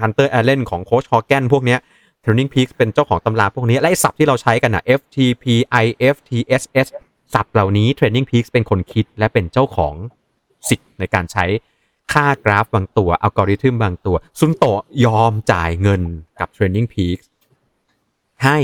[0.00, 1.78] Hunter Allen ของโค้ชฮอแกนพวกเนี้ย
[2.24, 5.44] TrainingPeaks เป็นเจ้าของตำราพวกนี้ และไอ้ศัพท์ที่เราใช้กันนะ FTP
[5.84, 6.88] IF TSS
[7.34, 9.94] ศัพท์เหล่านี้ TrainingPeaks เป็นคนคิดและเป็นเจ้าของ
[10.68, 11.44] สิทธิ์ในการใช้
[12.12, 16.02] ค่ากราฟบางตัวอัลกอริทึมบางตัว Suunto ยอมจ่ายเงิน
[16.40, 17.26] กับ TrainingPeaks
[18.44, 18.58] ให้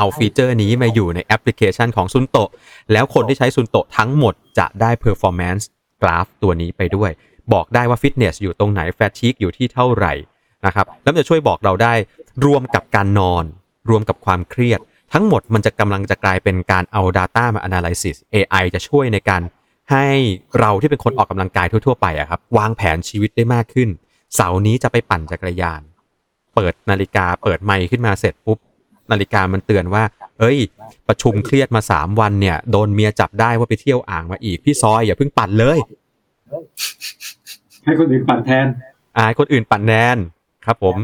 [0.00, 2.50] เอา feature นี้มาอยู่ในแอปพลิเคชันของ Suunto
[2.92, 5.64] แล้วคนที่ใช้ Suunto ทั้งหมดจะได้ performance
[6.00, 7.10] graph ตัวนี้ไปด้วย
[7.52, 10.12] บอกได้ว่าฟิตเนสอยู่ตรงไหน fatigue อยู่ที่เท่าไหร่
[10.66, 11.94] นะครับแล้วมันจะช่วยบอกเราได้
[12.44, 13.44] รวมกับการนอน
[13.90, 14.80] รวมกับความเครียด
[15.12, 19.42] ทั้งหมดมันจะกำลังจะกลายเป็นการเอา Data มา Analysis AI จะช่วยในการ
[19.90, 20.06] ให้
[20.58, 23.88] เราที่เป็นคนออกกำลังกายทั่วๆไปอะครับวางแผนชีวิตได้มากขึ้น
[24.34, 25.82] เสาร์นี้จะไปปั่นจักรยาน
[26.54, 28.58] เปิดนาฬิกาเปิดไมค์ขึ้นมาเสร็จปุ๊บ
[29.10, 30.02] นาฬิกามันเตือนว่า
[30.40, 30.58] เอ้ย
[31.08, 35.78] ประชุมเครียดมาสามวันเนี่ย โดนเมียจับได้ว่าไปเที่ยวอ่างมาอีก พี่ซอยอย่าเพิ่งปั่นเลย
[37.84, 38.66] ให้คนอื่นปั่นแทน
[39.18, 40.18] อายคนอื่นปั่นแนน
[40.64, 40.96] ครับผม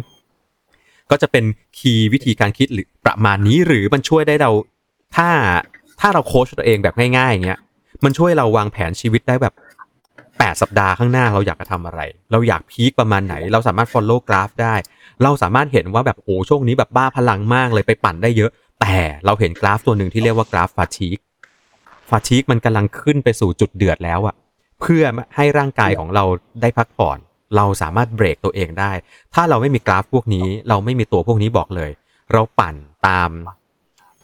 [1.11, 1.45] ก็จะเป็น
[1.79, 4.51] คีย์วิธีการคิดหรือประมาณนี้หรือมันช่วยได้เรา
[5.17, 5.29] ถ้า
[6.01, 7.61] ถ้าเราโค้ชตัวเองแบบง่ายๆอย่างเงี้ย
[8.05, 9.55] มันช่วยเราวางแผนชีวิตได้แบบ
[10.45, 12.01] แปดสัปดาห์ข้างหน้าเราอยากจะทำอะไร
[12.33, 14.75] เราอยากพีคประมาณไหน เราสามารถ follow กราฟได้
[15.23, 18.95] เราสามารถเห็นว่าแบบโอ้ช่วงนี้แบบบ้าพลังมากเลยไปปั่นได้เยอะ แต่
[19.27, 21.19] เราเห็นกราฟตัวหนึ่งที่เรียกว่ากราฟฟาทีก
[22.09, 24.35] fatigue มันกำลังขึ้นไปสู่จุดเดือดแล้วอะ
[24.81, 25.03] เพื่อ
[25.37, 26.25] ให้ร่างกายของเรา
[26.61, 27.19] ได้พักผ่อน
[27.57, 28.93] เราสามารถเบรกตัวเองได้
[29.35, 31.91] ถ้าเราไม่มีกราฟพวกนี้ เราไม่มีตัวพวกนี้บอกเลย
[32.33, 32.75] เราปั่น
[33.09, 33.31] ตาม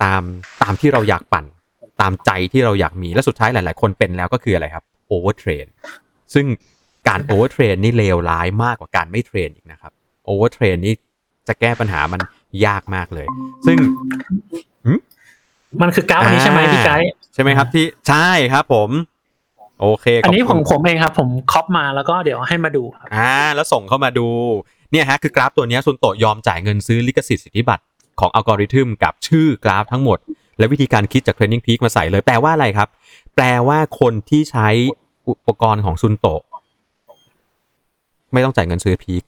[0.02, 0.22] ตาม
[0.62, 1.44] ตามที่เราอยากปั่น
[2.00, 5.66] ตามใจที่เราอยากมีและสุดท้ายหลาย ๆ คนเป็นแล้วก็คืออะไรครับ overtrain
[6.34, 6.46] ซึ่ง
[7.08, 9.92] การ overtrain นี่เลวร้ายมากกว่าการไม่ train อีกนะครับ
[10.24, 10.94] overtrain นี่
[11.48, 12.20] จะแก้ปัญหามัน
[12.66, 13.26] ยากมากเลย
[13.66, 13.78] ซึ่ง
[15.82, 18.90] มันคือกราฟอันนี้ใช่ไหมพี่ไกด์ใช่ไหมครับที่ใช่ครับผม
[19.80, 24.26] โอเคขบอันนี้ผคุมณผมเองครับ ผมคอปมาแล้วก็เดี๋ยวให้มาดูครับอ่าแล้วส่งเข้ามาดู
[24.92, 27.82] เนี่ยฮะคือกราฟตัวเนี้ยซุนโตะยอมจ่ายเงินซื้อลิขสิทธิ์สิทธิบัตร
[28.20, 30.18] ของอัลกอริทึมกับชื่อกราฟทั้งหมด
[30.58, 32.88] และวิธีการคิดจาก Training Peak มาใส่เลยแปลว่าอะไรครับ
[33.34, 34.68] แปลว่าคนที่ใช้
[35.30, 36.42] อุปกรณ์ของซุนโตะ
[38.32, 39.22] ไม่ต้องจ่ายเงินซื้อพีค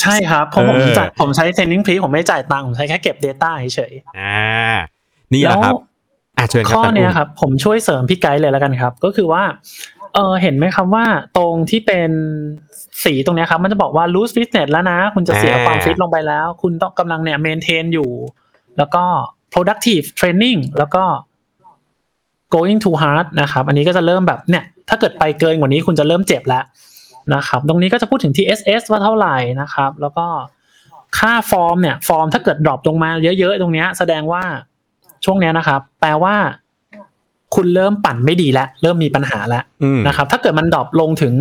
[0.00, 4.74] ใช่ครับเพราะผมเออจ่ายผมใช้ training p ผมไม่จ่ายตังค์ผมใช้แค่เก็บ Data เฉยอ่า
[5.32, 5.74] นี่ๆแหละครับ
[6.38, 9.42] อะเชิญครับข้อท่านเนี้ยอุ้มครับ ผมช่วยเสริมพี่ไกด์เลยแล้วกันครับ ก็คือว่า
[10.14, 11.04] เออเห็นไหมครับว่า
[11.36, 12.10] ตรงที่เป็น
[13.04, 18.10] สีตรงเนี้ยครับ มันจะบอกว่า lose fitness แล้วนะ คุณจะเสียความฟิตลงไปแล้ว คุณต้องกำลังเนี่ย maintain อยู่
[18.78, 19.04] แล้วก็
[19.52, 21.04] productive training แล้วก็
[22.54, 26.64] going too hard นะครับอันนี้ก็จะเริ่มแบบเนี่ยถ้าเกิดไปเกินกว่านี้คุณจะเริ่มเจ็บแล้ว
[27.34, 30.26] นะครับตรงนี้ก็จะพูดถึง TSS ว่าเท่าไหร่นะครับ แล้วก็
[31.18, 34.42] ค่าฟอร์มเนี่ยฟอร์มถ้าเกิด drop ลงมาเยอะๆ ตรงนี้แสดงว่า
[35.24, 36.34] ช่วงนี้นะครับ แปลว่า
[37.54, 39.64] คุณเริ่มปั่นไม่ดีแล้ว เริ่มมีปัญหาแล้ว
[40.08, 41.34] นะครับ ถ้าเกิดมัน drop ลงถึง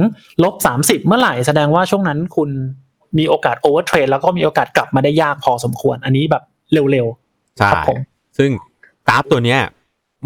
[0.44, 2.50] ลบสามสิบเมื่อไหร่แสดงว่าช่วงนั้นคุณ
[3.18, 6.44] มีโอกาส overtrain แล้วก็มีโอกาสกลับมาได้ยากพอสมควร อันนี้แบบ
[6.92, 7.86] เร็วๆใช่ครับ
[8.38, 8.50] ซึ่ง
[9.08, 9.60] กราฟตัวเนี้ย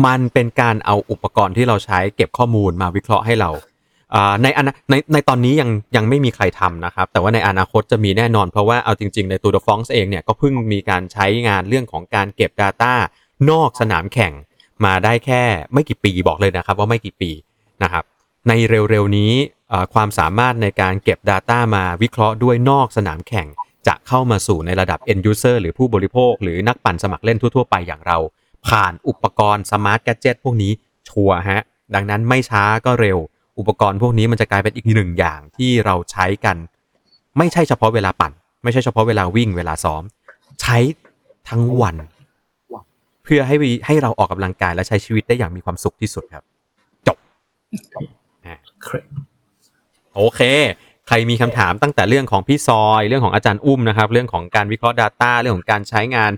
[0.06, 3.52] มันเป็นการเอาอุปกรณ์ที่เราใช้เก็บข้อมูลมาวิเคราะห์ให้เรา
[4.44, 12.94] ในอนาในในตอนนี้ยังยังไม่มีใครทำนะครับ แต่ว่าในอนาคตจะมีแน่นอน เพราะว่าเอาจริง ๆ ในตัว The f o n เองเนี่ยก็เพิ่งมีการใช้งานเรื่องของการเก็บ Data
[13.50, 14.34] นอกสนามแข่ง
[14.86, 15.44] มาได้แค่
[15.74, 17.32] ไม่กี่ปีบอกเลยนะครับ ว่าไม่กี่ปี
[17.84, 18.04] นะครับ
[18.48, 19.34] ในเร็วๆนี้
[19.94, 23.48] ความสามารถในการเก็บ Data มาวิเคราะห์ด้วยนอกสนามแข่ง
[23.88, 28.18] จะเข้ามาสู่ในระดับ end user หรือผู้บริโภค หรือนักปั่นสมัครเล่นทั่วๆ ไปอย่างเรา
[28.68, 30.72] ผ่านอุปกรณ์สมาร์ทแกจ e t พวกนี้
[31.10, 31.62] ชัวร์ฮะ
[31.96, 33.18] ดังนั้นไม่ช้าก็เร็ว
[33.60, 36.58] อุปกรณ์พวกนี้มันจะกลายเป็นอีกหนึ่งอย่างที่เราใช้กัน
[37.38, 38.32] ไม่ใช่เฉพาะเวลาปั่น
[38.64, 40.04] ไม่ใช่เฉพาะเวลาวิ่งเวลาซ้อม
[40.62, 40.78] ใช้
[41.50, 41.96] ทั้งวัน
[43.24, 46.44] เพื่อให้วิให้เราออกกำลังกายและใช้ชีวิตได้อย่างมีความสุขที่สุดครับ
[47.08, 50.42] จบๆโอเค
[51.08, 56.32] ใครมีคำถามตั้งแต่เรื่องของพี่ซอย เรื่องของอาจารย์อุ้มนะครับ เรื่องของการวิเคราะห์ Data เรื่องของการใช้งาน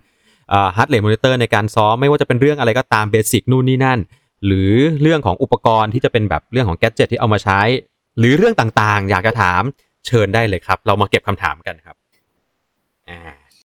[0.76, 4.00] heart rate monitor ในการซ้อมไม่ว่าจะเป็นเรื่องอะไรก็ตาม basic นู่นนี่นั่น
[4.46, 4.72] หรือ
[5.02, 7.62] เรื่องของอุปกรณ์ที่จะเป็นแบบเรื่องของ gadget ที่เอามาใช้
[8.20, 9.62] หรือเรื่องต่างๆ อยากจะถาม
[10.08, 11.96] เชิญได้เลยครับ เรามาเก็บคำถามกันครับ
[13.10, 13.20] อ่า